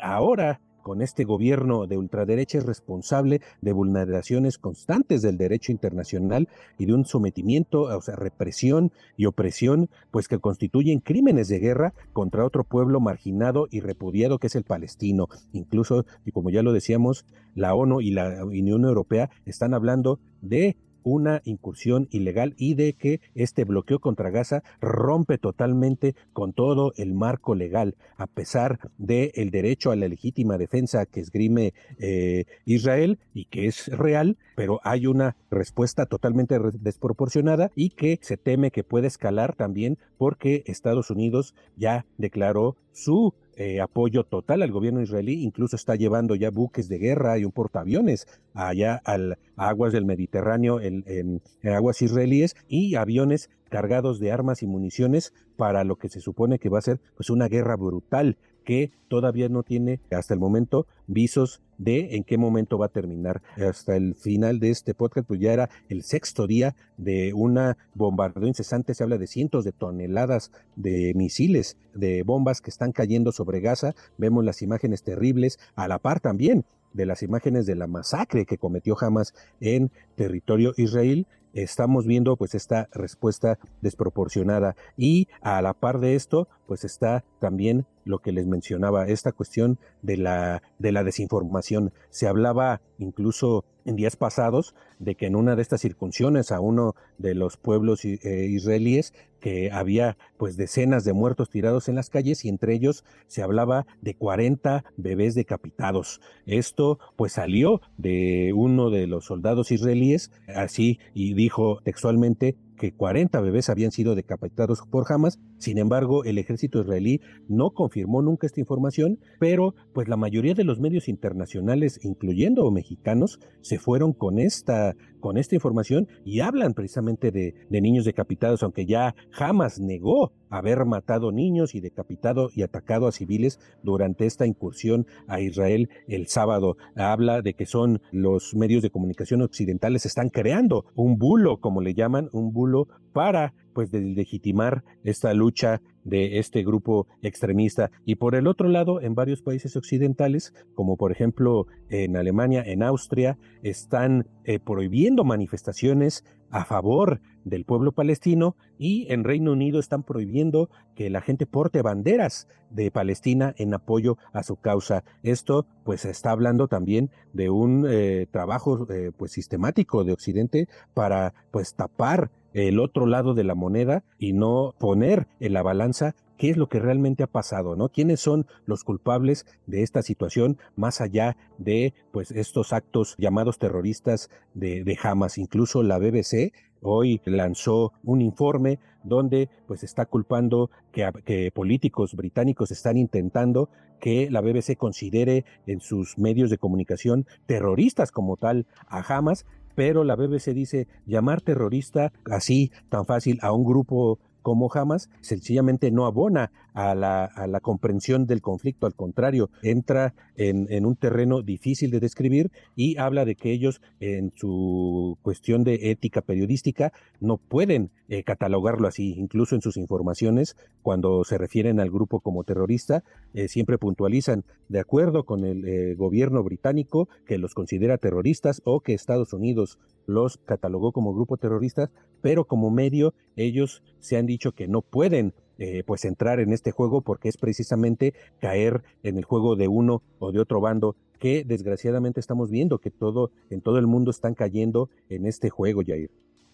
ahora 0.00 0.60
con 0.88 1.02
este 1.02 1.24
gobierno 1.24 1.86
de 1.86 1.98
ultraderecha 1.98 2.56
es 2.56 2.64
responsable 2.64 3.42
de 3.60 3.72
vulneraciones 3.72 4.56
constantes 4.56 5.20
del 5.20 5.36
derecho 5.36 5.70
internacional 5.70 6.48
y 6.78 6.86
de 6.86 6.94
un 6.94 7.04
sometimiento, 7.04 7.82
o 7.82 8.00
sea, 8.00 8.16
represión 8.16 8.90
y 9.14 9.26
opresión, 9.26 9.90
pues 10.10 10.28
que 10.28 10.38
constituyen 10.38 11.00
crímenes 11.00 11.48
de 11.48 11.58
guerra 11.58 11.92
contra 12.14 12.46
otro 12.46 12.64
pueblo 12.64 13.00
marginado 13.00 13.68
y 13.70 13.80
repudiado 13.80 14.38
que 14.38 14.46
es 14.46 14.56
el 14.56 14.64
palestino. 14.64 15.28
Incluso, 15.52 16.06
y 16.24 16.32
como 16.32 16.48
ya 16.48 16.62
lo 16.62 16.72
decíamos, 16.72 17.26
la 17.54 17.74
ONU 17.74 18.00
y 18.00 18.12
la 18.12 18.42
Unión 18.42 18.86
Europea 18.86 19.28
están 19.44 19.74
hablando 19.74 20.18
de 20.40 20.74
una 21.08 21.40
incursión 21.44 22.06
ilegal 22.10 22.54
y 22.58 22.74
de 22.74 22.92
que 22.92 23.20
este 23.34 23.64
bloqueo 23.64 23.98
contra 23.98 24.30
Gaza 24.30 24.62
rompe 24.80 25.38
totalmente 25.38 26.14
con 26.32 26.52
todo 26.52 26.92
el 26.96 27.14
marco 27.14 27.54
legal, 27.54 27.96
a 28.16 28.26
pesar 28.26 28.78
del 28.98 29.32
el 29.34 29.50
derecho 29.50 29.90
a 29.90 29.96
la 29.96 30.08
legítima 30.08 30.58
defensa 30.58 31.06
que 31.06 31.20
esgrime 31.20 31.72
eh, 31.98 32.44
Israel 32.64 33.18
y 33.32 33.46
que 33.46 33.66
es 33.66 33.88
real, 33.88 34.36
pero 34.54 34.80
hay 34.84 35.06
una 35.06 35.36
respuesta 35.50 36.06
totalmente 36.06 36.58
desproporcionada 36.74 37.70
y 37.74 37.90
que 37.90 38.18
se 38.22 38.36
teme 38.36 38.70
que 38.70 38.84
puede 38.84 39.06
escalar 39.06 39.54
también 39.54 39.98
porque 40.18 40.62
Estados 40.66 41.10
Unidos 41.10 41.54
ya 41.76 42.04
declaró 42.18 42.76
su 42.92 43.32
eh, 43.60 43.80
apoyo 43.80 44.22
total 44.22 44.62
al 44.62 44.70
gobierno 44.70 45.02
israelí, 45.02 45.42
incluso 45.42 45.74
está 45.74 45.96
llevando 45.96 46.36
ya 46.36 46.48
buques 46.48 46.88
de 46.88 46.98
guerra 46.98 47.38
y 47.38 47.44
un 47.44 47.50
portaaviones 47.50 48.28
allá 48.54 49.02
al, 49.04 49.36
a 49.56 49.68
aguas 49.68 49.92
del 49.92 50.04
Mediterráneo 50.04 50.80
en, 50.80 51.02
en, 51.08 51.42
aguas 51.68 52.00
israelíes 52.00 52.54
y 52.68 52.94
aviones 52.94 53.50
cargados 53.68 54.20
de 54.20 54.30
armas 54.30 54.62
y 54.62 54.68
municiones 54.68 55.34
para 55.56 55.82
lo 55.82 55.96
que 55.96 56.08
se 56.08 56.20
supone 56.20 56.60
que 56.60 56.68
va 56.68 56.78
a 56.78 56.82
ser 56.82 57.00
pues 57.16 57.30
una 57.30 57.48
guerra 57.48 57.74
brutal 57.74 58.36
que 58.68 58.92
todavía 59.08 59.48
no 59.48 59.62
tiene 59.62 59.98
hasta 60.10 60.34
el 60.34 60.40
momento 60.40 60.86
visos 61.06 61.62
de 61.78 62.16
en 62.16 62.22
qué 62.22 62.36
momento 62.36 62.76
va 62.76 62.84
a 62.84 62.90
terminar. 62.90 63.40
Hasta 63.56 63.96
el 63.96 64.14
final 64.14 64.60
de 64.60 64.68
este 64.68 64.92
podcast, 64.92 65.26
pues 65.26 65.40
ya 65.40 65.54
era 65.54 65.70
el 65.88 66.02
sexto 66.02 66.46
día 66.46 66.76
de 66.98 67.32
una 67.32 67.78
bombardeo 67.94 68.46
incesante. 68.46 68.92
Se 68.92 69.04
habla 69.04 69.16
de 69.16 69.26
cientos 69.26 69.64
de 69.64 69.72
toneladas 69.72 70.52
de 70.76 71.14
misiles, 71.14 71.78
de 71.94 72.22
bombas 72.24 72.60
que 72.60 72.68
están 72.68 72.92
cayendo 72.92 73.32
sobre 73.32 73.60
Gaza. 73.60 73.94
Vemos 74.18 74.44
las 74.44 74.60
imágenes 74.60 75.02
terribles, 75.02 75.58
a 75.74 75.88
la 75.88 75.98
par 75.98 76.20
también 76.20 76.66
de 76.92 77.06
las 77.06 77.22
imágenes 77.22 77.64
de 77.64 77.74
la 77.74 77.86
masacre 77.86 78.44
que 78.44 78.58
cometió 78.58 78.98
Hamas 79.00 79.32
en 79.60 79.90
territorio 80.14 80.74
israelí 80.76 81.26
estamos 81.52 82.06
viendo 82.06 82.36
pues 82.36 82.54
esta 82.54 82.88
respuesta 82.92 83.58
desproporcionada 83.80 84.76
y 84.96 85.28
a 85.40 85.60
la 85.62 85.74
par 85.74 86.00
de 86.00 86.14
esto 86.14 86.48
pues 86.68 86.84
está 86.84 87.24
también 87.40 87.86
lo 88.04 88.18
que 88.20 88.30
les 88.30 88.46
mencionaba 88.46 89.08
esta 89.08 89.32
cuestión 89.32 89.78
de 90.02 90.18
la 90.18 90.62
de 90.78 90.92
la 90.92 91.02
desinformación 91.02 91.92
se 92.10 92.28
hablaba 92.28 92.82
incluso 92.98 93.64
en 93.86 93.96
días 93.96 94.16
pasados 94.16 94.74
de 94.98 95.14
que 95.14 95.26
en 95.26 95.34
una 95.34 95.56
de 95.56 95.62
estas 95.62 95.80
circunciones 95.80 96.52
a 96.52 96.60
uno 96.60 96.94
de 97.16 97.34
los 97.34 97.56
pueblos 97.56 98.04
eh, 98.04 98.46
israelíes 98.50 99.14
que 99.40 99.70
había 99.72 100.18
pues 100.36 100.58
decenas 100.58 101.04
de 101.04 101.14
muertos 101.14 101.48
tirados 101.48 101.88
en 101.88 101.94
las 101.94 102.10
calles 102.10 102.44
y 102.44 102.50
entre 102.50 102.74
ellos 102.74 103.02
se 103.28 103.42
hablaba 103.42 103.86
de 104.02 104.14
40 104.14 104.84
bebés 104.98 105.34
decapitados. 105.34 106.20
Esto 106.44 106.98
pues 107.16 107.32
salió 107.32 107.80
de 107.96 108.52
uno 108.54 108.90
de 108.90 109.06
los 109.06 109.24
soldados 109.24 109.70
israelíes 109.70 110.32
así 110.54 110.98
y 111.14 111.32
dijo 111.32 111.80
textualmente 111.82 112.56
que 112.78 112.92
40 112.92 113.40
bebés 113.40 113.68
habían 113.68 113.90
sido 113.90 114.14
decapitados 114.14 114.82
por 114.90 115.04
Hamas. 115.12 115.38
Sin 115.58 115.78
embargo, 115.78 116.24
el 116.24 116.38
ejército 116.38 116.80
israelí 116.80 117.20
no 117.48 117.70
confirmó 117.72 118.22
nunca 118.22 118.46
esta 118.46 118.60
información, 118.60 119.18
pero 119.38 119.74
pues 119.92 120.08
la 120.08 120.16
mayoría 120.16 120.54
de 120.54 120.64
los 120.64 120.80
medios 120.80 121.08
internacionales, 121.08 122.00
incluyendo 122.02 122.70
mexicanos, 122.70 123.40
se 123.60 123.78
fueron 123.78 124.12
con 124.12 124.38
esta, 124.38 124.94
con 125.20 125.36
esta 125.36 125.54
información 125.54 126.08
y 126.24 126.40
hablan 126.40 126.74
precisamente 126.74 127.30
de, 127.30 127.54
niños 127.70 128.04
decapitados, 128.04 128.62
aunque 128.62 128.86
ya 128.86 129.14
Hamas 129.38 129.78
negó 129.78 130.32
haber 130.50 130.84
matado 130.84 131.30
niños 131.30 131.74
y 131.74 131.80
decapitado 131.80 132.50
y 132.54 132.62
atacado 132.62 133.06
a 133.06 133.12
civiles 133.12 133.60
durante 133.82 134.26
esta 134.26 134.46
incursión 134.46 135.06
a 135.26 135.40
Israel 135.40 135.90
el 136.06 136.26
sábado. 136.26 136.76
Habla 136.96 137.42
de 137.42 137.54
que 137.54 137.66
son 137.66 138.00
los 138.10 138.54
medios 138.54 138.82
de 138.82 138.90
comunicación 138.90 139.42
occidentales 139.42 140.06
están 140.06 140.30
creando 140.30 140.86
un 140.94 141.18
bulo, 141.18 141.60
como 141.60 141.82
le 141.82 141.94
llaman, 141.94 142.28
un 142.32 142.52
bulo 142.52 142.67
para 143.12 143.54
pues 143.72 143.90
de 143.90 144.00
legitimar 144.00 144.82
esta 145.04 145.32
lucha 145.34 145.80
de 146.02 146.38
este 146.38 146.64
grupo 146.64 147.06
extremista. 147.22 147.90
Y 148.04 148.16
por 148.16 148.34
el 148.34 148.46
otro 148.46 148.68
lado, 148.68 149.00
en 149.00 149.14
varios 149.14 149.42
países 149.42 149.76
occidentales, 149.76 150.52
como 150.74 150.96
por 150.96 151.12
ejemplo 151.12 151.66
en 151.88 152.16
Alemania, 152.16 152.62
en 152.66 152.82
Austria, 152.82 153.38
están 153.62 154.26
eh, 154.44 154.58
prohibiendo 154.58 155.24
manifestaciones 155.24 156.24
a 156.50 156.64
favor 156.64 157.20
del 157.44 157.64
pueblo 157.64 157.92
palestino 157.92 158.56
y 158.78 159.12
en 159.12 159.24
Reino 159.24 159.52
Unido 159.52 159.80
están 159.80 160.02
prohibiendo 160.02 160.70
que 160.94 161.10
la 161.10 161.20
gente 161.20 161.46
porte 161.46 161.82
banderas 161.82 162.48
de 162.70 162.90
Palestina 162.90 163.54
en 163.58 163.74
apoyo 163.74 164.18
a 164.32 164.42
su 164.42 164.56
causa. 164.56 165.04
Esto 165.22 165.66
pues 165.84 166.04
está 166.04 166.30
hablando 166.30 166.68
también 166.68 167.10
de 167.32 167.50
un 167.50 167.86
eh, 167.88 168.26
trabajo 168.30 168.86
eh, 168.90 169.12
pues 169.16 169.32
sistemático 169.32 170.04
de 170.04 170.12
Occidente 170.12 170.68
para 170.94 171.34
pues 171.50 171.74
tapar 171.74 172.30
el 172.52 172.80
otro 172.80 173.06
lado 173.06 173.34
de 173.34 173.44
la 173.44 173.54
moneda 173.54 174.04
y 174.18 174.32
no 174.32 174.74
poner 174.78 175.26
en 175.40 175.52
la 175.52 175.62
balanza 175.62 176.14
qué 176.38 176.50
es 176.50 176.56
lo 176.56 176.68
que 176.68 176.78
realmente 176.78 177.24
ha 177.24 177.26
pasado, 177.26 177.76
¿no? 177.76 177.88
¿Quiénes 177.90 178.20
son 178.20 178.46
los 178.64 178.84
culpables 178.84 179.44
de 179.66 179.82
esta 179.82 180.02
situación 180.02 180.56
más 180.76 181.00
allá 181.00 181.36
de 181.58 181.92
pues 182.12 182.30
estos 182.30 182.72
actos 182.72 183.16
llamados 183.18 183.58
terroristas 183.58 184.30
de, 184.54 184.84
de 184.84 184.98
Hamas? 185.02 185.36
Incluso 185.36 185.82
la 185.82 185.98
BBC 185.98 186.52
hoy 186.80 187.20
lanzó 187.24 187.92
un 188.04 188.20
informe 188.20 188.78
donde 189.02 189.48
pues 189.66 189.82
está 189.82 190.06
culpando 190.06 190.70
que, 190.92 191.10
que, 191.24 191.50
políticos 191.50 192.14
británicos 192.14 192.70
están 192.70 192.96
intentando 192.96 193.68
que 194.00 194.30
la 194.30 194.40
BBC 194.40 194.76
considere 194.76 195.44
en 195.66 195.80
sus 195.80 196.18
medios 196.18 196.50
de 196.50 196.58
comunicación 196.58 197.26
terroristas 197.46 198.12
como 198.12 198.36
tal 198.36 198.66
a 198.86 199.00
Hamas 199.00 199.44
pero 199.78 200.02
la 200.02 200.16
BBC 200.16 200.54
dice 200.54 200.88
llamar 201.06 201.40
terrorista 201.40 202.12
así 202.28 202.72
tan 202.88 203.06
fácil 203.06 203.38
a 203.42 203.52
un 203.52 203.62
grupo 203.62 204.18
como 204.42 204.68
Hamas 204.74 205.08
sencillamente 205.20 205.92
no 205.92 206.04
abona 206.04 206.50
a 206.78 206.94
la, 206.94 207.24
a 207.24 207.48
la 207.48 207.58
comprensión 207.58 208.26
del 208.26 208.40
conflicto, 208.40 208.86
al 208.86 208.94
contrario, 208.94 209.50
entra 209.62 210.14
en, 210.36 210.86
un 210.86 210.94
terreno 210.94 211.42
difícil 211.42 211.90
de 211.90 211.98
describir 211.98 212.52
y 212.76 212.96
habla 212.98 213.24
de 213.24 213.34
que 213.34 213.50
ellos 213.50 213.80
en 213.98 214.32
su 214.36 215.18
cuestión 215.22 215.64
de 215.64 215.90
ética 215.90 216.20
periodística 216.20 216.92
no 217.18 217.36
pueden 217.36 217.90
eh, 218.06 218.22
catalogarlo 218.22 218.86
así, 218.86 219.12
incluso 219.18 219.56
en 219.56 219.60
sus 219.60 219.76
informaciones, 219.76 220.56
cuando 220.80 221.24
se 221.24 221.36
refieren 221.36 221.80
al 221.80 221.90
grupo 221.90 222.20
como 222.20 222.44
terrorista, 222.44 223.02
eh, 223.34 223.48
siempre 223.48 223.76
puntualizan 223.76 224.44
de 224.68 224.78
acuerdo 224.78 225.24
con 225.24 225.44
el 225.44 225.66
eh, 225.66 225.96
gobierno 225.96 226.44
británico 226.44 227.08
que 227.26 227.38
los 227.38 227.54
considera 227.54 227.98
terroristas 227.98 228.62
o 228.64 228.82
que 228.82 228.94
Estados 228.94 229.32
Unidos 229.32 229.80
los 230.06 230.38
catalogó 230.46 230.92
como 230.92 231.12
grupo 231.12 231.38
terrorista, 231.38 231.90
pero 232.20 232.44
como 232.44 232.70
medio 232.70 233.14
ellos 233.34 233.82
se 233.98 234.16
han 234.16 234.26
dicho 234.26 234.52
que 234.52 234.68
no 234.68 234.80
pueden 234.80 235.34
eh, 235.58 235.82
pues 235.84 236.04
entrar 236.04 236.38
en 236.38 236.52
este 236.52 236.70
juego 236.70 237.00
porque 237.00 237.28
es 237.28 237.36
precisamente 237.36 238.14
caer 238.40 238.84
en 239.02 239.18
el 239.18 239.24
juego 239.24 239.56
de 239.56 239.66
uno 239.66 240.02
o 240.20 240.30
de 240.30 240.38
otro 240.38 240.60
bando 240.60 240.94
que 241.18 241.42
desgraciadamente 241.44 242.20
estamos 242.20 242.50
viendo 242.50 242.78
que 242.78 242.90
todo 242.90 243.32
en 243.50 243.60
todo 243.60 243.78
el 243.78 243.88
mundo 243.88 244.12
están 244.12 244.34
cayendo 244.34 244.88
en 245.08 245.26
este 245.26 245.50
juego, 245.50 245.82
Jair. 245.84 246.10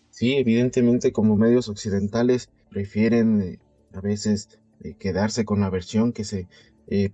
Sí, 0.09 0.35
evidentemente 0.37 1.13
como 1.13 1.37
medios 1.37 1.69
occidentales 1.69 2.49
prefieren 2.71 3.43
eh, 3.43 3.59
a 3.93 4.01
veces 4.01 4.59
eh, 4.83 4.95
quedarse 4.99 5.45
con 5.45 5.61
la 5.61 5.69
versión 5.69 6.13
que 6.13 6.25
se 6.25 6.49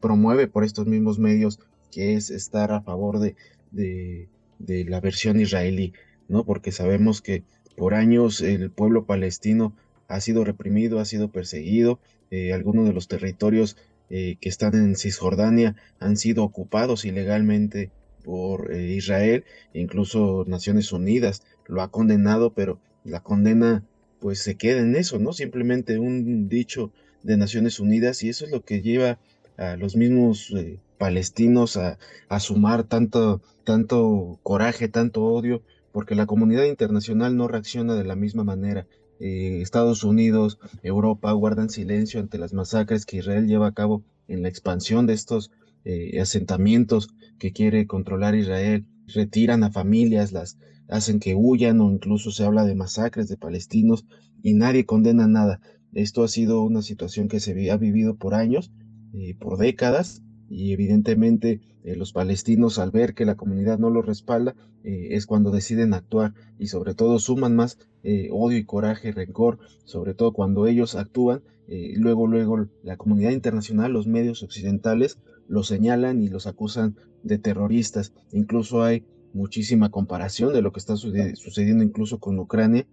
promueve 0.01 0.49
por 0.49 0.65
estos 0.65 0.87
mismos 0.87 1.21
medios, 1.21 1.61
que 1.93 2.15
es 2.15 2.31
estar 2.31 2.73
a 2.73 2.83
favor 2.83 3.21
de, 3.21 3.37
de, 3.71 4.29
de 4.59 4.85
la 4.85 5.01
versión 5.01 5.41
israelí, 5.41 5.93
¿no? 6.29 6.45
Porque 6.45 6.73
sabemos 6.73 7.23
que 7.23 7.45
por 7.77 7.95
años 7.95 8.43
el 8.43 8.71
pueblo 8.71 9.07
palestino 9.07 9.73
ha 10.11 10.21
sido 10.21 10.45
reprimido, 10.45 10.99
ha 10.99 11.05
sido 11.05 11.31
perseguido. 11.31 12.01
Eh, 12.31 12.53
algunos 12.53 12.87
de 12.87 12.93
los 12.93 13.09
territorios 13.09 13.77
eh, 14.11 14.37
que 14.41 14.49
están 14.49 14.75
en 14.75 14.97
Cisjordania 14.97 15.77
han 16.01 16.17
sido 16.17 16.43
ocupados 16.43 17.05
ilegalmente 17.05 17.91
por 18.25 18.75
eh, 18.75 18.93
Israel. 18.93 19.45
Incluso 19.73 20.45
Naciones 20.49 20.93
Unidas 20.93 21.43
lo 21.67 21.81
ha 21.81 21.93
condenado, 21.93 22.53
pero 22.53 22.81
la 23.05 23.21
condena 23.21 23.85
pues 24.19 24.41
se 24.41 24.57
queda 24.57 24.81
en 24.81 24.97
eso, 24.97 25.21
¿no? 25.21 25.33
Simplemente 25.33 25.99
un 26.01 26.49
dicho 26.49 26.93
de 27.23 27.37
Naciones 27.37 27.79
Unidas 27.79 28.23
y 28.25 28.31
eso 28.31 28.45
es 28.45 28.51
lo 28.51 28.65
que 28.65 28.83
lleva 28.83 29.19
a 29.57 29.77
los 29.77 29.95
mismos 29.95 30.53
eh, 30.57 30.79
palestinos 30.99 31.77
a, 31.77 31.99
a, 32.29 32.41
sumar 32.41 32.83
tanto, 32.83 33.41
tanto 33.63 34.41
coraje, 34.43 34.89
tanto 34.89 35.25
odio, 35.25 35.63
porque 35.93 36.17
la 36.17 36.27
comunidad 36.27 36.65
internacional 36.65 37.37
no 37.37 37.47
reacciona 37.47 37.95
de 37.95 38.05
la 38.05 38.17
misma 38.17 38.43
manera 38.43 38.87
eh, 39.21 39.61
Estados 39.61 40.03
Unidos, 40.03 40.59
Europa 40.83 41.31
guardan 41.33 41.71
silencio 41.71 42.21
ante 42.21 42.39
las 42.39 42.55
masacres 42.55 43.07
que 43.07 43.19
Israel 43.19 43.47
lleva 43.47 43.69
a 43.69 43.75
cabo 43.75 44.03
en 44.29 44.43
la 44.43 44.49
expansión 44.49 45.07
de 45.07 45.13
estos 45.13 45.51
eh, 45.85 46.19
asentamientos 46.21 47.09
que 47.39 47.53
quiere 47.53 47.87
controlar 47.87 48.35
Israel, 48.35 48.87
retiran 49.07 49.63
a 49.63 49.71
familias, 49.71 50.33
las 50.33 50.59
hacen 50.89 51.21
que 51.21 51.35
huyan 51.35 51.81
o 51.81 51.91
incluso 51.91 52.31
se 52.31 52.45
habla 52.45 52.65
de 52.65 52.75
masacres 52.75 53.29
de 53.29 53.37
palestinos 53.37 54.07
y 54.43 54.55
nadie 54.55 54.87
condena 54.87 55.27
nada. 55.27 55.61
Esto 55.93 56.23
ha 56.23 56.29
sido 56.29 56.63
una 56.63 56.83
situación 56.83 57.29
que 57.29 57.41
se 57.41 57.71
ha 57.71 57.77
vivido 57.77 58.17
por 58.17 58.35
años, 58.35 58.73
eh, 59.13 59.35
por 59.39 59.59
décadas, 59.59 60.23
y 60.51 60.73
evidentemente 60.73 61.61
eh, 61.85 61.97
los 61.97 62.13
palestinos 62.13 62.79
al 62.79 62.91
ver 62.91 63.15
que 63.15 63.25
la 63.25 63.37
comunidad 63.37 63.79
no 63.79 63.89
los 63.89 64.05
respalda 64.05 64.57
eh, 64.83 65.09
es 65.13 65.25
cuando 65.25 65.53
deciden 65.53 65.95
actuar 65.95 66.35
y 66.59 66.67
sobre 66.67 66.95
todo 66.95 67.19
suman 67.21 67.55
más 67.55 67.79
eh, 68.03 68.29
odio 68.33 68.59
y 68.59 68.65
coraje, 68.65 69.13
rencor, 69.13 69.59
sobre 69.85 70.13
todo 70.13 70.33
cuando 70.33 70.67
ellos 70.67 70.97
actúan, 70.97 71.43
luego 71.69 72.27
luego 72.27 72.67
la 72.83 72.97
comunidad 72.97 73.31
internacional, 73.31 73.93
los 73.93 74.09
medios 74.09 74.43
occidentales 74.43 75.19
los 75.47 75.69
señalan 75.69 76.21
y 76.21 76.29
los 76.29 76.49
acusan 76.49 76.97
de 77.23 77.39
terroristas. 77.39 78.13
Incluso 78.33 78.83
hay 78.83 79.05
muchísima 79.35 79.89
comparación 79.91 80.53
de 80.53 80.63
lo 80.63 80.73
que 80.73 80.81
está 80.81 80.97
sucediendo 80.97 81.85
incluso 81.85 82.19
con 82.19 82.41
Ucrania, 82.41 82.89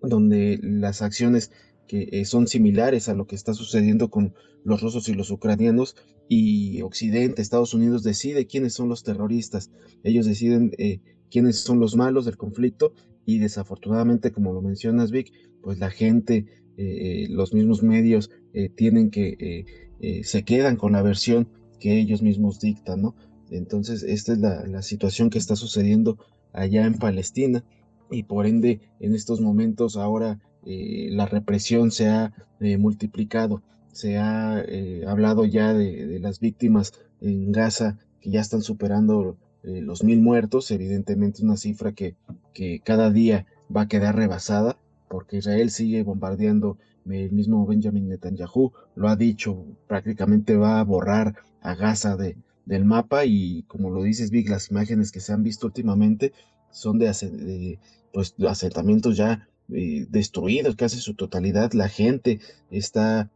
donde 0.00 0.60
las 0.62 1.02
acciones 1.02 1.50
que 1.86 2.08
eh, 2.12 2.24
son 2.24 2.46
similares 2.46 3.08
a 3.08 3.14
lo 3.14 3.26
que 3.26 3.36
está 3.36 3.54
sucediendo 3.54 4.10
con 4.10 4.34
los 4.64 4.80
rusos 4.80 5.08
y 5.08 5.14
los 5.14 5.30
ucranianos 5.30 5.96
y 6.28 6.82
Occidente, 6.82 7.42
Estados 7.42 7.74
Unidos 7.74 8.02
decide 8.02 8.46
quiénes 8.46 8.74
son 8.74 8.88
los 8.88 9.02
terroristas, 9.02 9.70
ellos 10.02 10.26
deciden 10.26 10.72
eh, 10.78 11.00
quiénes 11.30 11.60
son 11.60 11.78
los 11.78 11.96
malos 11.96 12.24
del 12.24 12.36
conflicto 12.36 12.92
y 13.24 13.38
desafortunadamente, 13.38 14.32
como 14.32 14.52
lo 14.52 14.62
mencionas 14.62 15.10
Vic, 15.10 15.32
pues 15.62 15.78
la 15.78 15.90
gente, 15.90 16.46
eh, 16.76 17.26
los 17.30 17.54
mismos 17.54 17.82
medios 17.82 18.30
tienen 18.74 19.10
que, 19.10 19.66
se 20.22 20.44
quedan 20.44 20.76
con 20.76 20.92
la 20.92 21.02
versión 21.02 21.48
que 21.78 21.98
ellos 21.98 22.22
mismos 22.22 22.58
dictan, 22.58 23.02
¿no? 23.02 23.14
Entonces, 23.50 24.02
esta 24.02 24.32
es 24.32 24.38
la, 24.38 24.66
la 24.66 24.80
situación 24.80 25.28
que 25.28 25.38
está 25.38 25.56
sucediendo 25.56 26.16
allá 26.54 26.86
en 26.86 26.94
Palestina 26.94 27.64
y 28.10 28.22
por 28.22 28.46
ende 28.46 28.80
en 29.00 29.14
estos 29.14 29.40
momentos 29.40 29.96
ahora 29.96 30.40
eh, 30.68 31.10
la 31.12 31.26
represión 31.26 31.92
se 31.92 32.08
ha 32.08 32.32
eh, 32.58 32.76
multiplicado, 32.76 33.62
se 33.92 34.18
ha 34.18 34.60
eh, 34.66 35.04
hablado 35.06 35.44
ya 35.44 35.72
de, 35.72 36.18
las 36.18 36.40
víctimas 36.40 36.92
en 37.20 37.52
Gaza 37.52 37.98
que 38.20 38.30
ya 38.30 38.40
están 38.40 38.62
superando 38.62 39.36
los 39.62 40.04
mil 40.04 40.20
muertos, 40.20 40.70
evidentemente 40.70 41.42
una 41.42 41.56
cifra 41.56 41.90
que, 41.92 42.14
que 42.52 42.80
cada 42.84 43.10
día 43.10 43.46
va 43.74 43.82
a 43.82 43.88
quedar 43.88 44.14
rebasada 44.14 44.76
porque 45.08 45.38
Israel 45.38 45.70
sigue 45.70 46.02
bombardeando, 46.04 46.78
el 47.08 47.32
mismo 47.32 47.66
Benjamin 47.66 48.08
Netanyahu 48.08 48.72
lo 48.94 49.08
ha 49.08 49.16
dicho, 49.16 49.64
prácticamente 49.88 50.56
va 50.56 50.78
a 50.80 50.84
borrar 50.84 51.36
a 51.60 51.74
Gaza 51.74 52.16
de, 52.16 52.36
del 52.64 52.84
mapa 52.84 53.24
y 53.24 53.62
como 53.64 53.90
lo 53.90 54.02
dices 54.02 54.30
Vic, 54.30 54.48
las 54.48 54.70
imágenes 54.70 55.12
que 55.12 55.20
se 55.20 55.32
han 55.32 55.42
visto 55.42 55.66
últimamente 55.66 56.32
son 56.70 56.98
de, 56.98 57.06
de 57.06 57.78
pues, 58.12 58.34
asentamientos 58.46 59.16
ya 59.16 59.48
eh, 59.72 60.06
destruidos 60.08 60.76
casi 60.76 60.98
su 60.98 61.14
totalidad. 61.14 61.72
La 61.72 61.88
gente 61.88 62.40
está 62.70 63.30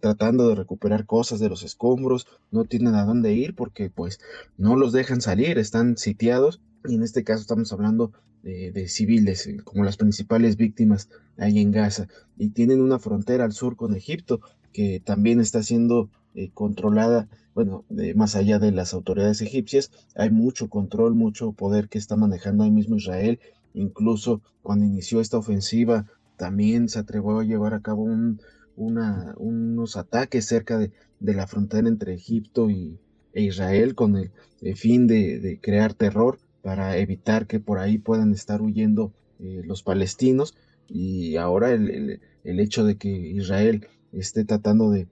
tratando 0.00 0.48
de 0.48 0.54
recuperar 0.54 1.06
cosas 1.06 1.40
de 1.40 1.48
los 1.48 1.62
escombros, 1.62 2.26
no 2.50 2.64
tienen 2.64 2.94
a 2.94 3.04
dónde 3.04 3.34
ir 3.34 3.54
porque 3.54 3.90
pues 3.90 4.18
no 4.56 4.76
los 4.76 4.92
dejan 4.92 5.20
salir, 5.20 5.58
están 5.58 5.96
sitiados 5.98 6.60
y 6.88 6.94
en 6.94 7.02
este 7.02 7.22
caso 7.22 7.42
estamos 7.42 7.72
hablando 7.72 8.12
de, 8.42 8.88
civiles, 8.88 9.46
eh, 9.46 9.58
como 9.62 9.84
las 9.84 9.98
principales 9.98 10.56
víctimas 10.56 11.10
ahí 11.36 11.58
en 11.58 11.72
Gaza. 11.72 12.08
Y 12.38 12.50
tienen 12.50 12.80
una 12.80 12.98
frontera 12.98 13.44
al 13.44 13.52
sur 13.52 13.76
con 13.76 13.94
Egipto, 13.94 14.40
que 14.72 15.00
también 15.00 15.40
está 15.40 15.62
siendo 15.62 16.08
eh, 16.34 16.50
controlada, 16.54 17.28
bueno, 17.54 17.84
más 18.14 18.36
allá 18.36 18.58
de 18.58 18.72
las 18.72 18.94
autoridades 18.94 19.42
egipcias, 19.42 19.90
hay 20.14 20.30
mucho 20.30 20.70
control, 20.70 21.14
mucho 21.14 21.52
poder 21.52 21.88
que 21.88 21.98
está 21.98 22.16
manejando 22.16 22.64
ahí 22.64 22.70
mismo 22.70 22.96
Israel. 22.96 23.40
Incluso 23.74 24.42
cuando 24.62 24.86
inició 24.86 25.20
esta 25.20 25.38
ofensiva, 25.38 26.06
también 26.36 26.88
se 26.88 26.98
atrevió 26.98 27.38
a 27.38 27.44
llevar 27.44 27.74
a 27.74 27.80
cabo 27.80 28.02
un, 28.02 28.40
una, 28.76 29.34
unos 29.36 29.96
ataques 29.96 30.46
cerca 30.46 30.78
de, 30.78 30.90
la 31.20 31.46
frontera 31.46 31.88
entre 31.88 32.14
Egipto 32.14 32.70
y, 32.70 32.98
e 33.32 33.42
Israel 33.42 33.94
con 33.94 34.16
el, 34.16 34.30
fin 34.76 35.06
de, 35.06 35.58
crear 35.62 35.94
terror 35.94 36.38
para 36.62 36.96
evitar 36.96 37.46
que 37.46 37.60
por 37.60 37.78
ahí 37.78 37.98
puedan 37.98 38.32
estar 38.32 38.62
huyendo 38.62 39.12
eh, 39.38 39.62
los 39.64 39.82
palestinos. 39.82 40.56
Y 40.88 41.36
ahora 41.36 41.72
el, 41.72 42.20
hecho 42.42 42.84
de 42.84 42.96
que 42.96 43.08
Israel 43.08 43.86
esté 44.12 44.44
tratando 44.44 44.90
de, 44.90 45.06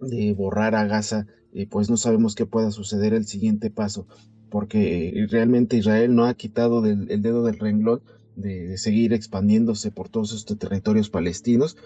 de 0.00 0.32
borrar 0.34 0.74
a 0.74 0.84
Gaza, 0.84 1.26
eh, 1.52 1.66
pues 1.66 1.90
no 1.90 1.96
sabemos 1.96 2.34
qué 2.34 2.46
pueda 2.46 2.70
suceder 2.70 3.12
el 3.12 3.26
siguiente 3.26 3.70
paso, 3.70 4.06
porque 4.50 5.08
eh, 5.08 5.26
realmente 5.28 5.76
Israel 5.76 6.14
no 6.14 6.26
ha 6.26 6.34
quitado 6.34 6.84
el 6.84 7.22
dedo 7.22 7.44
del 7.44 7.58
renglón 7.58 8.02
de, 8.36 8.76
seguir 8.78 9.12
expandiéndose 9.12 9.90
por 9.90 10.08
todos 10.08 10.32
estos 10.32 10.58
territorios 10.58 11.10
palestinos 11.10 11.76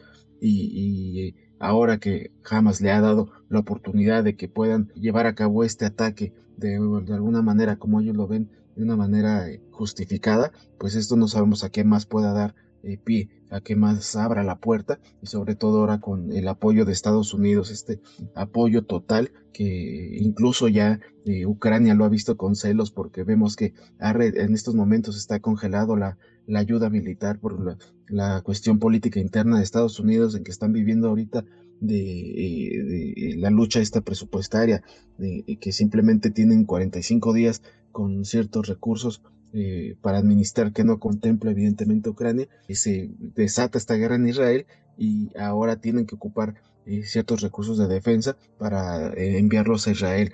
y, 0.40 1.34
ahora 1.60 1.98
que 1.98 2.30
Hamas 2.50 2.80
le 2.80 2.90
ha 2.90 3.00
dado 3.00 3.30
la 3.48 3.60
oportunidad 3.60 4.24
de 4.24 4.36
que 4.36 4.48
puedan 4.48 4.88
llevar 4.94 5.26
a 5.26 5.34
cabo 5.34 5.64
este 5.64 5.86
ataque 5.86 6.32
de, 6.56 6.78
de 7.06 7.14
alguna 7.14 7.42
manera 7.42 7.76
como 7.76 8.00
ellos 8.00 8.16
lo 8.16 8.26
ven 8.26 8.50
de 8.76 8.82
una 8.82 8.96
manera 8.96 9.48
eh, 9.48 9.62
justificada, 9.70 10.52
pues 10.78 10.94
esto 10.96 11.16
no 11.16 11.28
sabemos 11.28 11.64
a 11.64 11.70
qué 11.70 11.84
más 11.84 12.06
pueda 12.06 12.32
dar 12.32 12.54
eh, 12.82 12.98
pie 13.02 13.30
a 13.54 13.60
que 13.60 13.76
más 13.76 14.16
abra 14.16 14.42
la 14.42 14.56
puerta 14.56 14.98
y 15.22 15.26
sobre 15.26 15.54
todo 15.54 15.78
ahora 15.78 16.00
con 16.00 16.32
el 16.32 16.48
apoyo 16.48 16.84
de 16.84 16.92
Estados 16.92 17.32
Unidos, 17.34 17.70
este 17.70 18.00
apoyo 18.34 18.82
total 18.82 19.30
que 19.52 20.18
incluso 20.20 20.66
ya 20.66 20.98
eh, 21.24 21.46
Ucrania 21.46 21.94
lo 21.94 22.04
ha 22.04 22.08
visto 22.08 22.36
con 22.36 22.56
celos 22.56 22.90
porque 22.90 23.22
vemos 23.22 23.54
que 23.54 23.72
en 24.00 24.54
estos 24.54 24.74
momentos 24.74 25.16
está 25.16 25.38
congelado 25.38 25.94
la, 25.96 26.18
ayuda 26.52 26.90
militar 26.90 27.38
por 27.38 27.78
la, 28.08 28.40
cuestión 28.42 28.80
política 28.80 29.20
interna 29.20 29.58
de 29.58 29.62
Estados 29.62 30.00
Unidos 30.00 30.34
en 30.34 30.42
que 30.42 30.50
están 30.50 30.72
viviendo 30.72 31.08
ahorita 31.08 31.44
de, 31.80 32.66
eh, 32.74 33.36
la 33.36 33.50
lucha 33.50 33.78
esta 33.78 34.00
presupuestaria, 34.00 34.82
de, 35.16 35.44
que 35.60 35.70
simplemente 35.70 36.30
tienen 36.30 36.64
45 36.64 37.32
días 37.32 37.62
con 37.92 38.24
ciertos 38.24 38.66
recursos 38.66 39.22
eh, 39.56 39.94
para 40.02 40.18
administrar 40.18 40.72
que 40.72 40.82
no 40.82 40.98
contempla 40.98 41.52
evidentemente 41.52 42.10
Ucrania 42.10 42.48
y 42.66 42.74
se 42.74 43.10
desata 43.20 43.78
esta 43.78 43.94
guerra 43.94 44.16
en 44.16 44.26
Israel 44.26 44.66
y 44.98 45.30
ahora 45.38 45.76
tienen 45.76 46.06
que 46.06 46.16
ocupar 46.16 46.56
eh, 46.86 47.04
ciertos 47.04 47.40
recursos 47.40 47.78
de 47.78 47.86
defensa 47.86 48.36
para 48.58 49.12
eh, 49.12 49.38
enviarlos 49.38 49.86
a 49.86 49.92
Israel. 49.92 50.32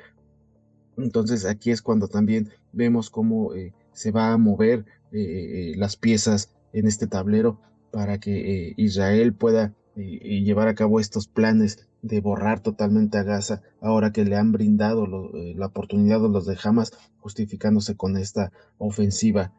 Entonces 0.97 1.45
aquí 1.45 1.71
es 1.71 1.83
cuando 1.83 2.09
también 2.09 2.49
vemos 2.73 3.11
cómo 3.11 3.51
se 3.93 4.11
va 4.11 4.33
a 4.33 4.39
mover 4.39 4.87
las 5.13 5.97
piezas 5.97 6.55
en 6.73 6.87
este 6.87 7.07
tablero 7.07 7.61
para 7.91 8.19
que 8.19 8.73
Israel 8.79 9.35
pueda 9.35 9.75
llevar 9.97 10.69
a 10.69 10.75
cabo 10.75 10.99
estos 10.99 11.29
planes 11.29 11.87
de 12.03 12.21
borrar 12.21 12.61
totalmente 12.61 13.19
a 13.19 13.23
Gaza 13.23 13.63
ahora 13.81 14.13
que 14.13 14.25
le 14.25 14.37
han 14.37 14.53
brindado 14.53 15.05
eh, 15.35 15.55
la 15.57 15.67
oportunidad 15.67 16.25
a 16.25 16.29
los 16.29 16.47
de 16.47 16.57
Hamas 16.63 16.93
justificándose 17.19 17.97
con 17.97 18.17
esta 18.17 18.53
ofensiva 18.79 19.53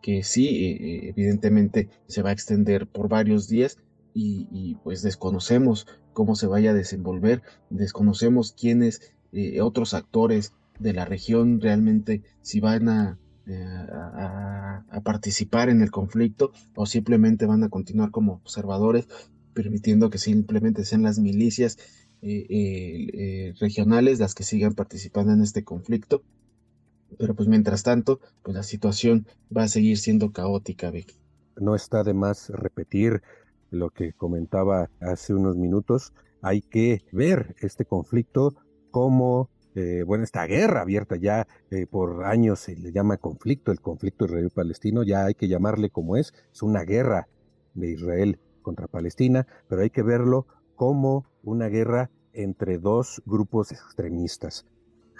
que 0.00 0.22
sí 0.22 0.46
eh, 0.48 0.70
eh, 0.70 1.08
evidentemente 1.08 1.88
se 2.06 2.22
va 2.22 2.30
a 2.30 2.32
extender 2.32 2.86
por 2.86 3.08
varios 3.08 3.48
días 3.48 3.78
y, 4.14 4.74
pues 4.84 5.00
desconocemos 5.00 5.86
cómo 6.12 6.34
se 6.34 6.46
vaya 6.46 6.72
a 6.72 6.74
desenvolver 6.74 7.40
desconocemos 7.70 8.52
quiénes 8.52 9.14
otros 9.62 9.94
actores 9.94 10.52
de 10.78 10.92
la 10.92 11.06
región 11.06 11.62
realmente 11.62 12.22
si 12.42 12.60
van 12.60 12.90
a, 12.90 13.18
participar 15.02 15.70
en 15.70 15.80
el 15.80 15.90
conflicto 15.90 16.52
o 16.74 16.84
simplemente 16.84 17.46
van 17.46 17.64
a 17.64 17.70
continuar 17.70 18.10
como 18.10 18.34
observadores 18.34 19.08
permitiendo 19.52 20.10
que 20.10 20.18
simplemente 20.18 20.84
sean 20.84 21.02
las 21.02 21.18
milicias 21.18 21.78
eh, 22.24 22.46
eh, 22.48 23.08
eh, 23.14 23.54
regionales 23.58 24.20
las 24.20 24.36
que 24.36 24.44
sigan 24.44 24.74
participando 24.74 25.32
en 25.32 25.42
este 25.42 25.64
conflicto. 25.64 26.22
Pero 27.18 27.34
pues 27.34 27.48
mientras 27.48 27.82
tanto, 27.82 28.20
pues 28.42 28.54
la 28.54 28.62
situación 28.62 29.26
va 29.54 29.64
a 29.64 29.68
seguir 29.68 29.98
siendo 29.98 30.30
caótica. 30.30 30.92
No 31.60 31.74
está 31.74 32.04
de 32.04 32.14
más 32.14 32.48
repetir 32.48 33.22
lo 33.70 33.90
que 33.90 34.12
comentaba 34.12 34.88
hace 35.00 35.34
unos 35.34 35.56
minutos. 35.56 36.12
Hay 36.42 36.62
que 36.62 37.02
ver 37.10 37.56
este 37.60 37.84
conflicto 37.84 38.54
como, 38.90 39.50
bueno, 40.06 40.24
esta 40.24 40.46
guerra 40.46 40.82
abierta 40.82 41.16
ya 41.16 41.46
por 41.90 42.24
años 42.24 42.60
se 42.60 42.76
le 42.76 42.92
llama 42.92 43.18
conflicto, 43.18 43.72
el 43.72 43.80
conflicto 43.80 44.24
israelí-palestino, 44.24 45.02
ya 45.02 45.26
hay 45.26 45.34
que 45.34 45.48
llamarle 45.48 45.90
como 45.90 46.16
es, 46.16 46.32
es 46.52 46.62
una 46.62 46.84
guerra 46.84 47.28
de 47.74 47.90
Israel 47.90 48.38
contra 48.62 48.86
Palestina, 48.86 49.46
pero 49.68 49.82
hay 49.82 49.90
que 49.90 50.02
verlo 50.02 50.46
como 50.76 51.26
una 51.42 51.68
guerra 51.68 52.10
entre 52.32 52.78
dos 52.78 53.22
grupos 53.26 53.72
extremistas. 53.72 54.64